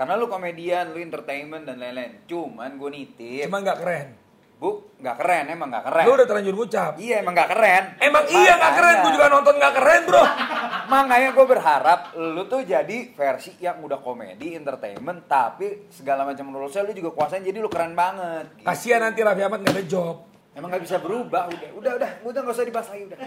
Karena 0.00 0.16
lu 0.16 0.26
komedian, 0.26 0.96
lu 0.96 0.98
entertainment 0.98 1.60
dan 1.60 1.76
lain-lain. 1.76 2.24
Cuman 2.24 2.72
gue 2.74 2.88
nitip, 2.88 3.44
Cuma 3.44 3.60
nggak 3.60 3.78
keren. 3.78 4.08
bu, 4.56 4.96
nggak 4.96 5.16
keren, 5.16 5.44
emang 5.48 5.68
nggak 5.68 5.84
keren. 5.84 6.04
Lu 6.04 6.12
udah 6.16 6.24
terlanjur 6.24 6.54
ngucap. 6.54 6.92
Iya, 6.96 7.20
emang 7.20 7.32
nggak 7.32 7.48
keren. 7.48 7.84
Emang 7.96 8.24
iya 8.26 8.52
nggak 8.56 8.74
keren, 8.74 8.96
gue 8.98 9.12
juga 9.12 9.26
nonton 9.28 9.54
nggak 9.56 9.74
keren 9.74 10.02
bro. 10.04 10.24
Makanya 10.92 11.28
gue 11.30 11.46
berharap 11.46 12.00
lu 12.14 12.42
tuh 12.44 12.64
jadi 12.64 12.98
versi 13.10 13.56
yang 13.56 13.80
udah 13.80 14.00
komedi, 14.00 14.52
entertainment, 14.52 15.24
tapi 15.24 15.84
segala 15.88 16.24
macam 16.24 16.48
rulesnya 16.48 16.80
lu 16.82 16.92
juga 16.92 17.12
kuasain, 17.12 17.40
jadi 17.40 17.56
lu 17.56 17.68
keren 17.68 17.92
banget. 17.92 18.56
Gitu. 18.56 18.64
Kasihan 18.64 19.00
nanti 19.00 19.20
Raffi 19.20 19.42
Ahmad 19.42 19.60
nggak 19.60 19.76
ada 19.76 19.84
job. 19.84 20.16
Emang 20.50 20.68
nggak 20.68 20.82
bisa 20.82 20.96
berubah, 20.96 21.44
udah, 21.46 21.70
udah, 21.76 21.92
udah, 21.94 22.10
udah 22.24 22.40
nggak 22.42 22.56
usah 22.56 22.64
dibahas 22.64 22.88
lagi 22.88 23.04
udah. 23.06 23.18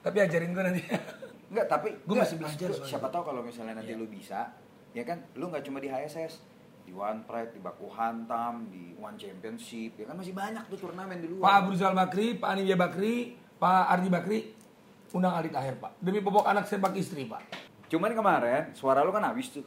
Tapi 0.00 0.16
ajarin 0.16 0.50
gue 0.50 0.62
nanti. 0.64 0.82
Enggak, 1.48 1.66
tapi 1.66 1.88
Gua 2.02 2.14
enggak, 2.14 2.24
masih 2.24 2.36
belajar. 2.36 2.68
Siapa 2.82 3.08
tahu 3.08 3.22
kalau 3.24 3.40
misalnya 3.42 3.78
nanti 3.78 3.92
Iya. 3.92 4.00
lu 4.00 4.06
bisa, 4.06 4.52
ya 4.92 5.04
kan? 5.04 5.18
Lu 5.36 5.48
nggak 5.48 5.64
cuma 5.64 5.80
di 5.80 5.88
HSS, 5.88 6.40
di 6.88 6.92
One 6.96 7.24
Pride, 7.28 7.52
di 7.52 7.60
Baku 7.60 7.88
Hantam, 7.92 8.68
di 8.72 8.96
One 8.96 9.16
Championship, 9.20 9.96
ya 10.00 10.04
kan 10.08 10.16
masih 10.16 10.32
banyak 10.32 10.64
tuh 10.72 10.78
turnamen 10.88 11.20
di 11.20 11.28
Pak 11.28 11.36
luar. 11.36 11.60
Abu 11.60 11.68
Rizal 11.76 11.92
Bakri, 11.92 12.36
Pak 12.40 12.48
Anivia 12.56 12.76
Bakri, 12.80 13.36
Pak 13.60 13.84
Ardi 13.92 14.08
Bakri, 14.08 14.38
undang 15.12 15.32
Aldi 15.36 15.50
Taher 15.52 15.74
pak. 15.80 15.92
Demi 16.00 16.20
popok 16.20 16.44
anak 16.44 16.68
sepak 16.68 16.92
istri 16.96 17.24
pak. 17.24 17.40
Cuman 17.88 18.12
kemarin 18.12 18.72
suara 18.76 19.00
lu 19.00 19.12
kan 19.12 19.24
habis 19.24 19.48
tuh. 19.52 19.64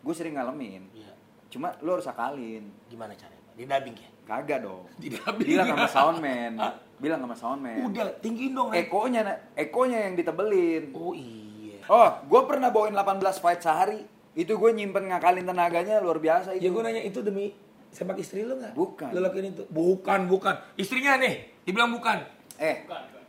Gue 0.00 0.14
sering 0.16 0.40
ngalamin. 0.40 0.88
Iya. 0.96 1.12
Cuma 1.52 1.76
lu 1.84 1.92
harus 1.92 2.08
akalin. 2.08 2.72
Gimana 2.88 3.12
caranya 3.12 3.44
pak? 3.44 3.54
Di 3.56 3.64
dubbing 3.68 3.96
ya? 4.00 4.10
Kagak 4.24 4.58
dong. 4.64 4.86
Didubbing. 5.02 5.46
Bilang 5.56 5.68
sama 5.76 5.88
soundman. 5.90 6.52
Bilang 7.02 7.20
sama 7.20 7.36
soundman. 7.36 7.84
Udah 7.90 8.08
tinggiin 8.24 8.56
dong. 8.56 8.72
Ekonya, 8.72 9.52
ekonya 9.52 10.08
yang 10.08 10.14
ditebelin. 10.16 10.94
Oh 10.96 11.12
iya. 11.12 11.84
Oh, 11.90 12.08
gue 12.24 12.40
pernah 12.46 12.70
bawain 12.72 12.94
18 12.96 13.42
fight 13.42 13.60
sehari. 13.60 14.00
Itu 14.32 14.56
gue 14.56 14.70
nyimpen 14.70 15.10
ngakalin 15.10 15.42
tenaganya 15.42 15.98
luar 15.98 16.18
biasa 16.18 16.54
itu. 16.54 16.62
Ya 16.62 16.70
gue 16.70 16.82
nanya 16.82 17.02
itu 17.02 17.18
demi 17.20 17.50
sepak 17.90 18.16
istri 18.16 18.46
lo 18.46 18.54
nggak? 18.54 18.72
Bukan. 18.72 19.10
Lo 19.10 19.18
lakuin 19.20 19.50
itu? 19.50 19.66
Bukan, 19.66 20.30
bukan. 20.30 20.54
Istrinya 20.74 21.18
nih, 21.18 21.64
dibilang 21.66 21.90
bukan. 21.90 22.22
Eh, 22.56 22.86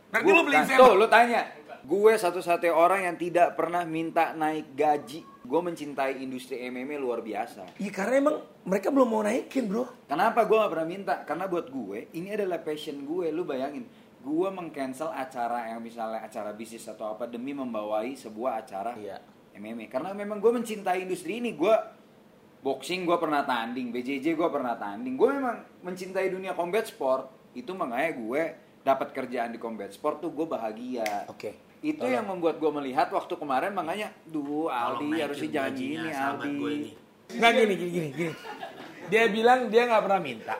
Berarti 0.08 0.30
lo 0.30 0.42
beliin 0.46 0.62
bukan. 0.62 0.70
sepak. 0.70 0.86
Tuh, 0.86 0.92
lu 0.94 1.06
tanya. 1.08 1.42
Gue 1.82 2.14
satu-satunya 2.14 2.70
orang 2.70 3.10
yang 3.10 3.16
tidak 3.18 3.58
pernah 3.58 3.82
minta 3.82 4.30
naik 4.32 4.78
gaji. 4.78 5.26
Gue 5.42 5.58
mencintai 5.58 6.22
industri 6.22 6.62
MMA 6.62 6.94
luar 6.96 7.18
biasa. 7.18 7.74
Iya 7.74 7.90
karena 7.90 8.14
emang 8.22 8.36
mereka 8.62 8.94
belum 8.94 9.08
mau 9.10 9.26
naikin 9.26 9.66
bro. 9.66 9.90
Kenapa 10.06 10.46
gue 10.46 10.54
gak 10.54 10.70
pernah 10.70 10.86
minta? 10.86 11.14
Karena 11.26 11.50
buat 11.50 11.66
gue, 11.66 12.06
ini 12.14 12.30
adalah 12.30 12.62
passion 12.62 13.02
gue. 13.02 13.34
Lu 13.34 13.42
bayangin, 13.42 13.82
gue 14.22 14.48
mengcancel 14.48 15.10
acara 15.10 15.74
yang 15.74 15.82
misalnya 15.82 16.22
acara 16.22 16.54
bisnis 16.54 16.86
atau 16.86 17.10
apa 17.10 17.26
demi 17.26 17.50
membawai 17.50 18.14
sebuah 18.14 18.62
acara 18.62 18.94
Iya. 18.94 19.18
MMA. 19.56 19.88
Karena 19.88 20.12
memang 20.16 20.38
gue 20.38 20.52
mencintai 20.52 21.04
industri 21.04 21.38
ini. 21.40 21.52
Gue 21.56 21.74
boxing 22.62 23.02
gue 23.02 23.18
pernah 23.18 23.42
tanding, 23.42 23.90
BJJ 23.90 24.38
gue 24.38 24.48
pernah 24.48 24.78
tanding. 24.78 25.18
Gue 25.18 25.34
memang 25.34 25.62
mencintai 25.82 26.30
dunia 26.30 26.54
combat 26.54 26.86
sport. 26.86 27.28
Itu 27.52 27.76
makanya 27.76 28.10
gue 28.16 28.42
dapat 28.82 29.14
kerjaan 29.14 29.54
di 29.54 29.58
combat 29.62 29.90
sport 29.94 30.22
tuh 30.22 30.30
gue 30.34 30.46
bahagia. 30.46 31.26
Oke. 31.30 31.54
Itu 31.82 32.06
yang 32.06 32.30
membuat 32.30 32.62
gue 32.62 32.70
melihat 32.70 33.10
waktu 33.10 33.34
kemarin 33.34 33.74
makanya, 33.74 34.14
duh 34.30 34.70
Aldi 34.70 35.18
harusnya 35.18 35.50
janji 35.50 35.98
ini 35.98 36.14
Aldi. 36.14 36.94
Nggak 37.34 37.50
gini, 37.58 37.74
gini, 37.74 37.90
gini, 37.90 38.08
gini. 38.14 38.34
Dia 39.10 39.26
bilang 39.26 39.66
dia 39.66 39.90
nggak 39.90 40.02
pernah 40.06 40.20
minta. 40.22 40.56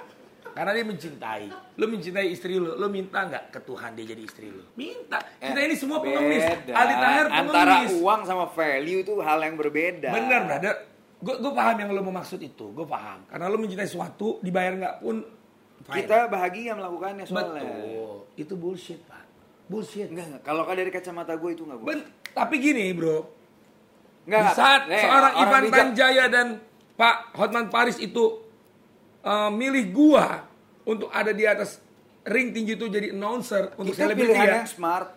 Karena 0.52 0.70
dia 0.70 0.84
mencintai. 0.84 1.44
Lu 1.74 1.84
mencintai 1.86 2.28
istri 2.28 2.54
lu, 2.54 2.76
lu 2.76 2.86
minta 2.86 3.24
nggak 3.24 3.50
ke 3.50 3.60
Tuhan 3.62 3.96
dia 3.96 4.04
jadi 4.06 4.22
istri 4.22 4.48
lu? 4.48 4.62
Minta. 4.74 5.16
Kita 5.36 5.58
ini 5.58 5.72
semua 5.72 5.98
pengemis. 5.98 6.40
Eh, 6.40 6.56
Beda. 6.62 6.72
Aldi 6.74 6.94
Taher 6.94 7.26
pengemis. 7.26 7.48
Antara 7.48 7.74
uang 7.90 8.20
sama 8.22 8.44
value 8.48 9.00
itu 9.00 9.12
hal 9.18 9.38
yang 9.40 9.56
berbeda. 9.56 10.08
Bener, 10.10 10.40
brother. 10.44 10.74
Gue 11.18 11.34
gue 11.38 11.52
paham 11.52 11.76
yang 11.78 11.88
lo 11.90 12.02
mau 12.02 12.14
maksud 12.14 12.36
itu. 12.38 12.66
Gue 12.70 12.84
paham. 12.84 13.24
Karena 13.26 13.46
lo 13.46 13.56
mencintai 13.56 13.86
sesuatu, 13.86 14.36
dibayar 14.38 14.72
nggak 14.74 14.94
pun 14.98 15.16
fine. 15.82 15.96
Kita 15.98 16.18
bahagia 16.26 16.74
melakukannya 16.74 17.24
soalnya. 17.24 17.62
Betul. 17.62 18.16
Itu 18.34 18.54
bullshit, 18.58 19.00
Pak. 19.06 19.24
Bullshit. 19.66 20.10
Enggak, 20.10 20.26
enggak. 20.28 20.42
Kalau 20.42 20.62
dari 20.66 20.90
kacamata 20.90 21.32
gue 21.32 21.50
itu 21.50 21.62
enggak 21.62 21.78
gue. 21.78 21.86
Ben- 21.88 22.08
tapi 22.28 22.54
gini, 22.58 22.90
bro. 22.90 23.24
Enggak. 24.24 24.42
Di 24.42 24.50
saat 24.52 24.82
Eh, 24.86 24.98
seorang 24.98 25.32
orang 25.32 25.48
Ivan 25.48 25.62
bijak. 25.62 25.76
Tanjaya 25.78 26.24
dan 26.26 26.46
Pak 26.92 27.16
Hotman 27.34 27.66
Paris 27.66 27.96
itu 27.96 28.41
eh, 29.22 29.50
milih 29.50 29.85
gua 29.94 30.46
untuk 30.82 31.08
ada 31.14 31.30
di 31.30 31.46
atas 31.46 31.78
ring 32.26 32.54
tinggi 32.54 32.78
itu 32.78 32.87
jadi 32.87 33.11
announcer 33.11 33.74
untuk 33.78 33.94
itu 33.94 34.02
selebriti 34.02 34.30
pilihan 34.30 34.46
ya. 34.46 34.54
yang 34.62 34.68
smart. 34.68 35.08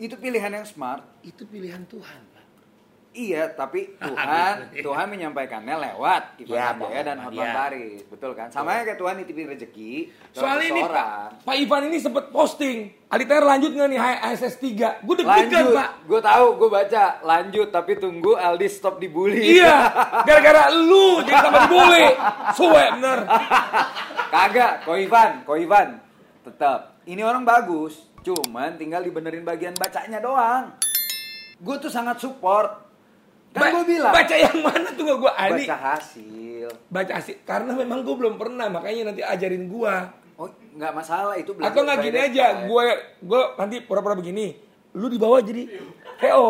Itu 0.00 0.14
pilihan 0.18 0.52
yang 0.52 0.66
smart. 0.66 1.04
Itu 1.22 1.46
pilihan 1.46 1.84
Tuhan. 1.88 2.31
Iya, 3.12 3.52
tapi 3.52 3.92
Tuhan 4.00 4.72
Tuhan 4.72 5.06
menyampaikannya 5.06 5.76
lewat 5.76 6.40
Ivan 6.40 6.80
Ya, 6.88 7.00
dan 7.04 7.20
Hotman 7.20 7.44
ya. 7.44 7.52
Paris, 7.52 8.00
betul 8.08 8.32
kan? 8.32 8.48
Sama 8.48 8.80
kayak 8.80 8.96
Tuhan 8.96 9.20
nitipin 9.20 9.52
rezeki 9.52 9.92
Soalnya 10.32 10.66
ini. 10.72 10.80
Pak, 10.80 11.44
Pak 11.44 11.56
Ivan 11.60 11.82
ini 11.92 12.00
sempet 12.00 12.32
posting. 12.32 12.88
Alitair 13.12 13.44
lanjut 13.44 13.68
nggak 13.68 13.88
nih 13.92 14.00
HSS 14.00 14.56
3? 14.64 15.04
Gue 15.04 15.14
deg-degan, 15.20 15.64
Pak. 15.76 15.90
gue 16.08 16.20
tahu, 16.24 16.46
gue 16.56 16.68
baca 16.72 17.02
lanjut, 17.20 17.68
tapi 17.68 18.00
tunggu 18.00 18.32
Aldi 18.32 18.68
stop 18.72 18.96
dibully. 18.96 19.60
Iya, 19.60 19.76
gara-gara 20.26 20.72
lu 20.72 21.20
jadi 21.20 21.36
tambah 21.36 21.62
dibully. 21.68 22.06
Suwe 22.56 22.84
bener. 22.96 23.28
Kagak, 24.28 24.88
Ko 24.88 24.96
Ivan, 24.96 25.44
Ko 25.44 25.60
Ivan. 25.60 26.00
Tetap. 26.42 26.96
Ini 27.04 27.20
orang 27.20 27.44
bagus, 27.44 28.08
cuman 28.24 28.80
tinggal 28.80 29.04
dibenerin 29.04 29.44
bagian 29.44 29.76
bacanya 29.76 30.16
doang. 30.16 30.72
Gue 31.60 31.76
tuh 31.76 31.92
sangat 31.92 32.16
support. 32.16 32.91
Kan 33.52 33.60
Ba- 33.60 33.72
gua 33.76 33.84
bilang. 33.84 34.12
Baca 34.16 34.34
yang 34.34 34.58
mana 34.64 34.88
tuh 34.96 35.04
gue 35.04 35.32
ani? 35.36 35.64
Baca 35.68 35.76
hasil. 35.92 36.68
Baca 36.88 37.14
sih. 37.20 37.36
Karena 37.44 37.72
memang 37.76 38.00
gue 38.00 38.14
belum 38.16 38.34
pernah, 38.40 38.66
makanya 38.72 39.12
nanti 39.12 39.20
ajarin 39.20 39.68
gue. 39.68 39.94
Oh, 40.40 40.48
nggak 40.48 40.92
masalah 40.96 41.36
itu 41.36 41.52
belajar 41.52 41.76
Atau 41.76 41.80
nggak 41.84 41.98
gini 42.08 42.18
aja, 42.18 42.64
gue 42.64 42.84
gue 43.20 43.42
nanti 43.60 43.76
pura-pura 43.84 44.16
begini. 44.16 44.56
Lu 44.92 45.08
di 45.08 45.16
bawah 45.20 45.40
jadi 45.40 45.68
KO. 46.20 46.48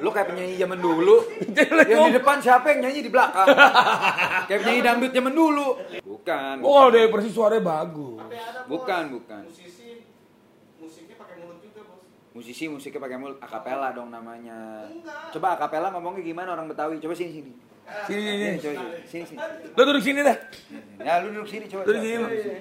Lu 0.00 0.08
kayak 0.12 0.28
penyanyi 0.32 0.56
zaman 0.60 0.78
dulu. 0.80 1.24
yang 1.88 2.08
di 2.08 2.14
depan 2.16 2.36
siapa 2.40 2.72
yang 2.72 2.88
nyanyi 2.88 3.00
di 3.04 3.10
belakang? 3.12 3.48
kayak 4.48 4.60
penyanyi 4.64 4.80
dangdut 4.84 5.12
zaman 5.12 5.32
dulu. 5.32 5.68
Bukan. 6.04 6.54
Oh, 6.64 6.88
dari 6.88 7.08
persis 7.08 7.32
suaranya 7.32 7.64
bagus. 7.64 8.20
Bukan, 8.68 9.02
bukan. 9.12 9.42
Musisi 9.44 10.04
musiknya 10.80 11.16
pakai 11.16 11.36
mulut 11.40 11.60
juga 11.60 11.80
bos. 11.84 12.04
Musisi 12.36 12.68
musiknya 12.68 13.00
pakai 13.00 13.16
mulut 13.16 13.40
akapela 13.40 13.96
dong 13.96 14.12
namanya. 14.12 14.84
Enggak. 14.92 15.32
Coba 15.32 15.56
akapela 15.56 15.88
ngomongnya 15.88 16.20
gimana 16.20 16.52
orang 16.52 16.68
Betawi? 16.68 17.00
Coba 17.00 17.16
sini 17.16 17.32
sini. 17.32 17.52
Sini, 18.04 18.20
sini, 18.20 18.36
Sini, 18.36 18.44
sini. 18.60 18.60
coba 18.60 18.72
sini 19.08 19.24
sini. 19.24 19.38
Lo 19.72 19.82
duduk 19.88 20.02
sini 20.04 20.20
dah. 20.20 20.36
Ya 21.00 21.24
lu 21.24 21.32
duduk 21.32 21.48
sini 21.48 21.64
coba. 21.64 21.82
Duduk 21.88 22.02
sini, 22.04 22.24
sini. 22.44 22.60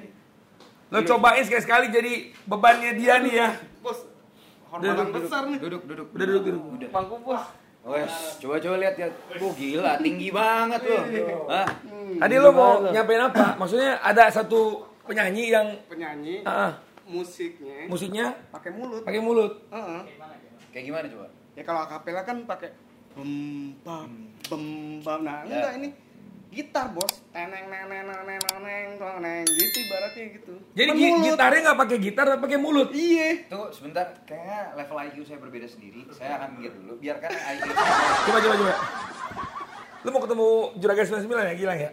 Lo 0.95 0.97
cobain 1.03 1.43
sekali-sekali 1.43 1.91
jadi 1.91 2.13
bebannya 2.47 2.95
dia 2.95 3.19
nih 3.19 3.33
ya. 3.35 3.49
Bos, 3.83 4.07
hormatan 4.71 5.11
duduk. 5.11 5.27
besar 5.27 5.43
nih. 5.51 5.59
Duduk 5.59 5.81
duduk. 5.83 6.07
Udah 6.15 6.25
duduk, 6.31 6.43
duduk. 6.47 6.63
Udah. 6.79 6.89
Bangku 6.95 7.15
bos. 7.19 7.43
Wes, 7.85 8.41
coba 8.41 8.55
coba 8.57 8.75
lihat 8.79 8.95
lihat. 8.95 9.13
Oh 9.43 9.51
gila, 9.53 9.93
tinggi 9.99 10.31
banget 10.31 10.81
loh. 10.87 11.03
Hah? 11.51 11.67
Tadi 12.15 12.35
lo 12.39 12.49
mau 12.55 12.79
nyampein 12.89 13.27
apa? 13.27 13.59
Maksudnya 13.59 13.99
ada 13.99 14.25
satu 14.31 14.87
penyanyi 15.05 15.53
yang 15.53 15.67
Penyanyi, 15.85 16.41
ah, 16.49 16.49
ah, 16.49 16.71
musiknya. 17.05 17.77
Musiknya? 17.87 18.25
Pakai 18.49 18.71
mulut. 18.73 19.01
Pakai 19.05 19.21
mulut. 19.21 19.53
Uh 19.69 19.77
-huh. 19.77 20.01
kayak 20.73 20.85
gimana 20.91 21.05
coba? 21.07 21.27
Ya 21.55 21.63
kalau 21.63 21.81
akapela 21.87 22.21
kan 22.27 22.43
pakai 22.43 22.69
bem 23.15 23.31
bam 23.85 24.11
bem 24.51 24.65
bam. 24.99 25.19
Nah 25.23 25.47
yeah. 25.47 25.47
enggak 25.47 25.73
ini 25.79 25.89
gitar 26.51 26.91
bos. 26.91 27.23
Teneng 27.31 27.71
neneng 27.71 28.07
neneng 28.07 28.39
neneng 28.43 28.87
neneng 28.99 29.43
gitu 29.47 29.77
ibaratnya 29.87 30.25
gitu. 30.35 30.53
Jadi 30.75 30.89
gi 30.99 31.07
gitarnya 31.31 31.59
nggak 31.71 31.79
pakai 31.79 31.97
gitar 32.03 32.25
tapi 32.27 32.41
pakai 32.43 32.59
mulut? 32.59 32.89
Iya. 32.91 33.47
Tuh 33.47 33.71
sebentar. 33.71 34.05
Kayaknya 34.27 34.75
level 34.75 34.97
IQ 34.99 35.15
saya 35.23 35.39
berbeda 35.39 35.67
sendiri. 35.67 36.03
Saya 36.11 36.43
akan 36.43 36.49
minggir 36.59 36.73
dulu 36.75 36.99
biarkan 36.99 37.31
IQ 37.31 37.63
coba 38.27 38.39
coba 38.43 38.55
coba. 38.59 38.73
Lu 40.05 40.09
mau 40.13 40.21
ketemu 40.21 40.47
juragan 40.77 41.05
99 41.07 41.49
ya? 41.49 41.55
Gila 41.57 41.73
ya? 41.73 41.89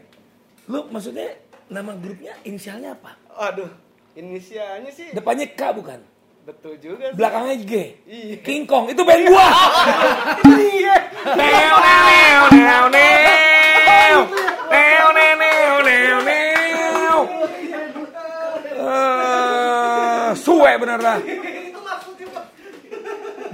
Lu 0.68 0.78
maksudnya 0.92 1.28
nama 1.72 1.96
grupnya 1.96 2.34
inisialnya 2.44 2.98
apa? 2.98 3.16
Aduh 3.50 3.91
inisialnya 4.16 4.90
sih 4.92 5.12
Depannya 5.16 5.46
K 5.52 5.62
bukan? 5.76 6.00
betul 6.42 6.74
juga 6.82 7.14
sih. 7.14 7.16
Belakangnya 7.18 7.56
G. 7.62 7.72
Iya. 8.02 8.36
King 8.42 8.66
Kong 8.66 8.90
itu 8.90 9.02
band 9.06 9.22
gua. 9.30 9.46
Iya. 10.42 10.96
Neo 11.38 11.76
neo 11.78 12.44
neo 12.50 12.84
neo. 12.90 14.18
Neo 14.66 15.06
neo 15.14 15.32
neo 15.38 15.76
neo 15.86 16.18
neo. 16.26 17.18
Eh, 18.74 20.28
suwe 20.34 20.72
bener 20.82 20.98
dah. 20.98 21.18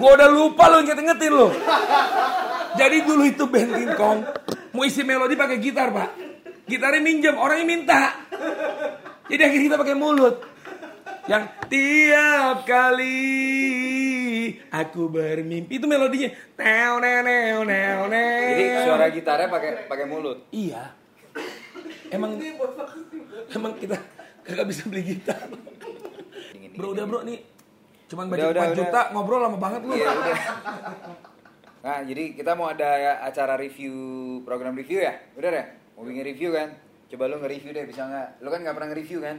Gua 0.01 0.11
udah 0.17 0.29
lupa 0.33 0.65
lo 0.73 0.81
inget-ingetin 0.81 1.33
lo. 1.37 1.53
Jadi 2.81 2.97
dulu 3.05 3.23
itu 3.29 3.45
band 3.53 3.71
King 3.77 3.93
Kong 4.01 4.19
mau 4.73 4.85
isi 4.89 5.05
melodi 5.05 5.37
pakai 5.37 5.61
gitar 5.61 5.93
pak. 5.93 6.11
Gitarnya 6.65 7.05
minjem, 7.05 7.37
orangnya 7.37 7.67
minta. 7.69 8.03
Jadi 9.29 9.43
akhirnya 9.45 9.67
kita 9.73 9.77
pakai 9.77 9.97
mulut. 9.97 10.37
Yang 11.29 11.45
tiap 11.69 12.65
kali 12.65 13.21
aku 14.73 15.13
bermimpi 15.13 15.77
itu 15.77 15.85
melodinya 15.85 16.33
neo 16.57 16.97
neo 17.05 17.21
neo 17.21 17.61
neo. 17.69 18.01
Jadi 18.09 18.65
suara 18.89 19.07
gitarnya 19.13 19.49
pakai 19.53 19.71
pakai 19.85 20.07
mulut. 20.09 20.49
Iya. 20.49 20.97
Emang 22.09 22.41
emang 23.53 23.73
kita 23.77 24.01
kagak 24.41 24.67
bisa 24.73 24.89
beli 24.89 25.05
gitar. 25.05 25.37
Bro 26.73 26.97
udah 26.97 27.05
bro 27.05 27.21
nih. 27.29 27.45
Cuman 28.09 28.33
Udah, 28.33 28.49
budget 28.49 28.49
udah, 28.57 28.65
4 28.65 28.73
udah. 28.73 28.79
juta 28.81 29.01
ngobrol 29.13 29.41
lama 29.45 29.59
banget 29.61 29.81
lu. 29.85 29.93
Iya 29.93 30.09
udah. 30.09 30.37
Nah, 31.79 31.99
jadi 32.09 32.25
kita 32.33 32.57
mau 32.57 32.73
ada 32.73 33.21
acara 33.21 33.61
review 33.61 33.95
program 34.49 34.73
review 34.73 35.05
ya? 35.05 35.13
Udah 35.37 35.53
deh, 35.53 35.67
mau 35.93 36.09
bikin 36.09 36.25
review 36.25 36.51
kan? 36.57 36.73
Coba 37.09 37.29
lu 37.29 37.41
nge-review 37.41 37.73
deh, 37.73 37.85
bisa 37.89 38.05
nggak? 38.05 38.41
Lu 38.45 38.49
kan 38.49 38.61
nggak 38.65 38.77
pernah 38.77 38.89
nge-review 38.93 39.21
kan? 39.21 39.37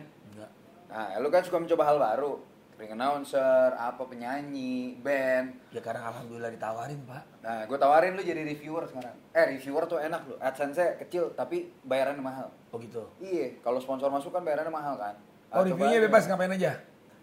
Nah, 0.89 1.21
lu 1.21 1.29
kan 1.29 1.45
suka 1.45 1.61
mencoba 1.61 1.85
hal 1.85 1.97
baru. 1.97 2.33
Ring 2.79 2.95
announcer, 2.95 3.75
apa 3.75 4.07
penyanyi, 4.07 4.95
band. 5.03 5.51
Ya 5.75 5.83
karena 5.83 6.07
alhamdulillah 6.09 6.47
ditawarin, 6.47 7.03
Pak. 7.03 7.43
Nah, 7.43 7.67
gue 7.67 7.75
tawarin 7.75 8.15
lu 8.15 8.23
jadi 8.23 8.39
reviewer 8.39 8.87
sekarang. 8.87 9.11
Eh, 9.35 9.45
reviewer 9.51 9.83
tuh 9.83 9.99
enak 9.99 10.23
lu. 10.25 10.39
AdSense 10.39 10.95
kecil, 10.95 11.35
tapi 11.35 11.75
bayarannya 11.83 12.23
mahal. 12.23 12.47
Oh 12.71 12.79
gitu. 12.79 13.03
Iya, 13.19 13.59
kalau 13.59 13.83
sponsor 13.83 14.07
masuk 14.07 14.31
kan 14.31 14.47
bayarannya 14.47 14.71
mahal 14.71 14.95
kan? 14.95 15.19
Oh, 15.51 15.59
Ah, 15.59 15.67
coba 15.67 15.75
reviewnya 15.75 16.07
bebas 16.07 16.23
ngapain 16.31 16.55
aja? 16.55 16.71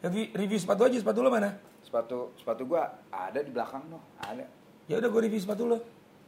Review, 0.04 0.28
review 0.36 0.58
sepatu 0.60 0.82
aja, 0.84 0.96
sepatu 1.00 1.24
lo 1.24 1.32
mana? 1.32 1.56
Sepatu 1.80 2.36
sepatu 2.36 2.68
gua 2.68 2.92
ada 3.08 3.40
di 3.40 3.48
belakang 3.48 3.88
loh, 3.88 4.04
ada. 4.20 4.44
Ya 4.86 5.00
udah 5.00 5.08
gue 5.08 5.20
review 5.24 5.40
sepatu 5.40 5.64
lo. 5.72 5.78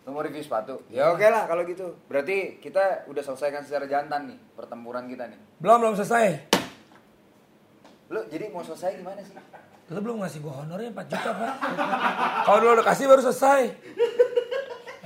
Lu 0.08 0.16
mau 0.16 0.24
review 0.24 0.40
sepatu? 0.40 0.88
Ya 0.88 1.12
oke 1.12 1.28
lah 1.28 1.44
kalau 1.44 1.68
gitu. 1.68 1.84
Berarti 2.08 2.56
kita 2.64 3.04
udah 3.04 3.20
selesaikan 3.20 3.60
secara 3.60 3.84
jantan 3.84 4.24
nih 4.24 4.38
pertempuran 4.56 5.04
kita 5.04 5.28
nih. 5.28 5.36
Belum 5.60 5.84
belum 5.84 5.94
selesai. 6.00 6.57
Lu 8.08 8.20
jadi 8.32 8.48
mau 8.48 8.64
selesai 8.64 8.96
gimana 8.96 9.20
sih? 9.20 9.36
Lo 9.88 10.00
belum 10.00 10.20
ngasih 10.20 10.40
gue 10.40 10.52
honornya 10.52 10.88
4 10.92 11.12
juta, 11.12 11.30
Pak. 11.32 11.54
Kalau 12.44 12.58
lo 12.60 12.70
udah 12.80 12.86
kasih 12.88 13.04
baru 13.08 13.20
selesai. 13.24 13.62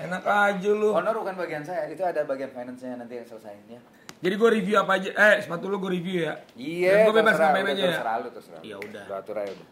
Enak 0.03 0.23
aja 0.27 0.71
lu. 0.75 0.91
Honor 0.91 1.15
bukan 1.23 1.35
bagian 1.39 1.63
saya, 1.63 1.87
itu 1.87 2.03
ada 2.03 2.27
bagian 2.27 2.51
finance-nya 2.51 2.99
nanti 2.99 3.23
yang 3.23 3.27
selesaiin 3.27 3.79
ya. 3.79 3.81
Jadi 4.23 4.35
gue 4.39 4.51
review 4.55 4.77
apa 4.79 4.99
aja? 4.99 5.11
Eh, 5.15 5.37
sepatu 5.43 5.67
lo 5.67 5.79
gue 5.79 5.99
review 5.99 6.27
ya. 6.27 6.35
Iya, 6.55 7.07
gue 7.07 7.15
bebas 7.15 7.35
terserah, 7.35 7.51
ngapain 7.55 7.67
aja 7.75 7.83
ya. 7.83 7.91
Terserah 7.95 8.17
lu, 8.19 8.29
terserah. 8.31 8.61
Ya 8.63 8.77
udah. 8.79 9.05
Lu 9.07 9.15
atur 9.15 9.37
aja 9.39 9.53
udah. 9.55 9.67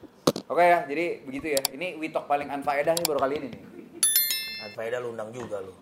Oke 0.50 0.62
ya, 0.66 0.78
jadi 0.86 1.04
begitu 1.22 1.46
ya. 1.54 1.62
Ini 1.74 1.86
Witok 1.98 2.24
paling 2.26 2.50
unfaedah 2.50 2.94
nih 2.98 3.04
baru 3.06 3.18
kali 3.22 3.34
ini 3.38 3.48
nih. 3.50 3.62
Anfaedah 4.70 4.98
lu 5.02 5.14
undang 5.14 5.30
juga 5.30 5.62
lu. 5.62 5.74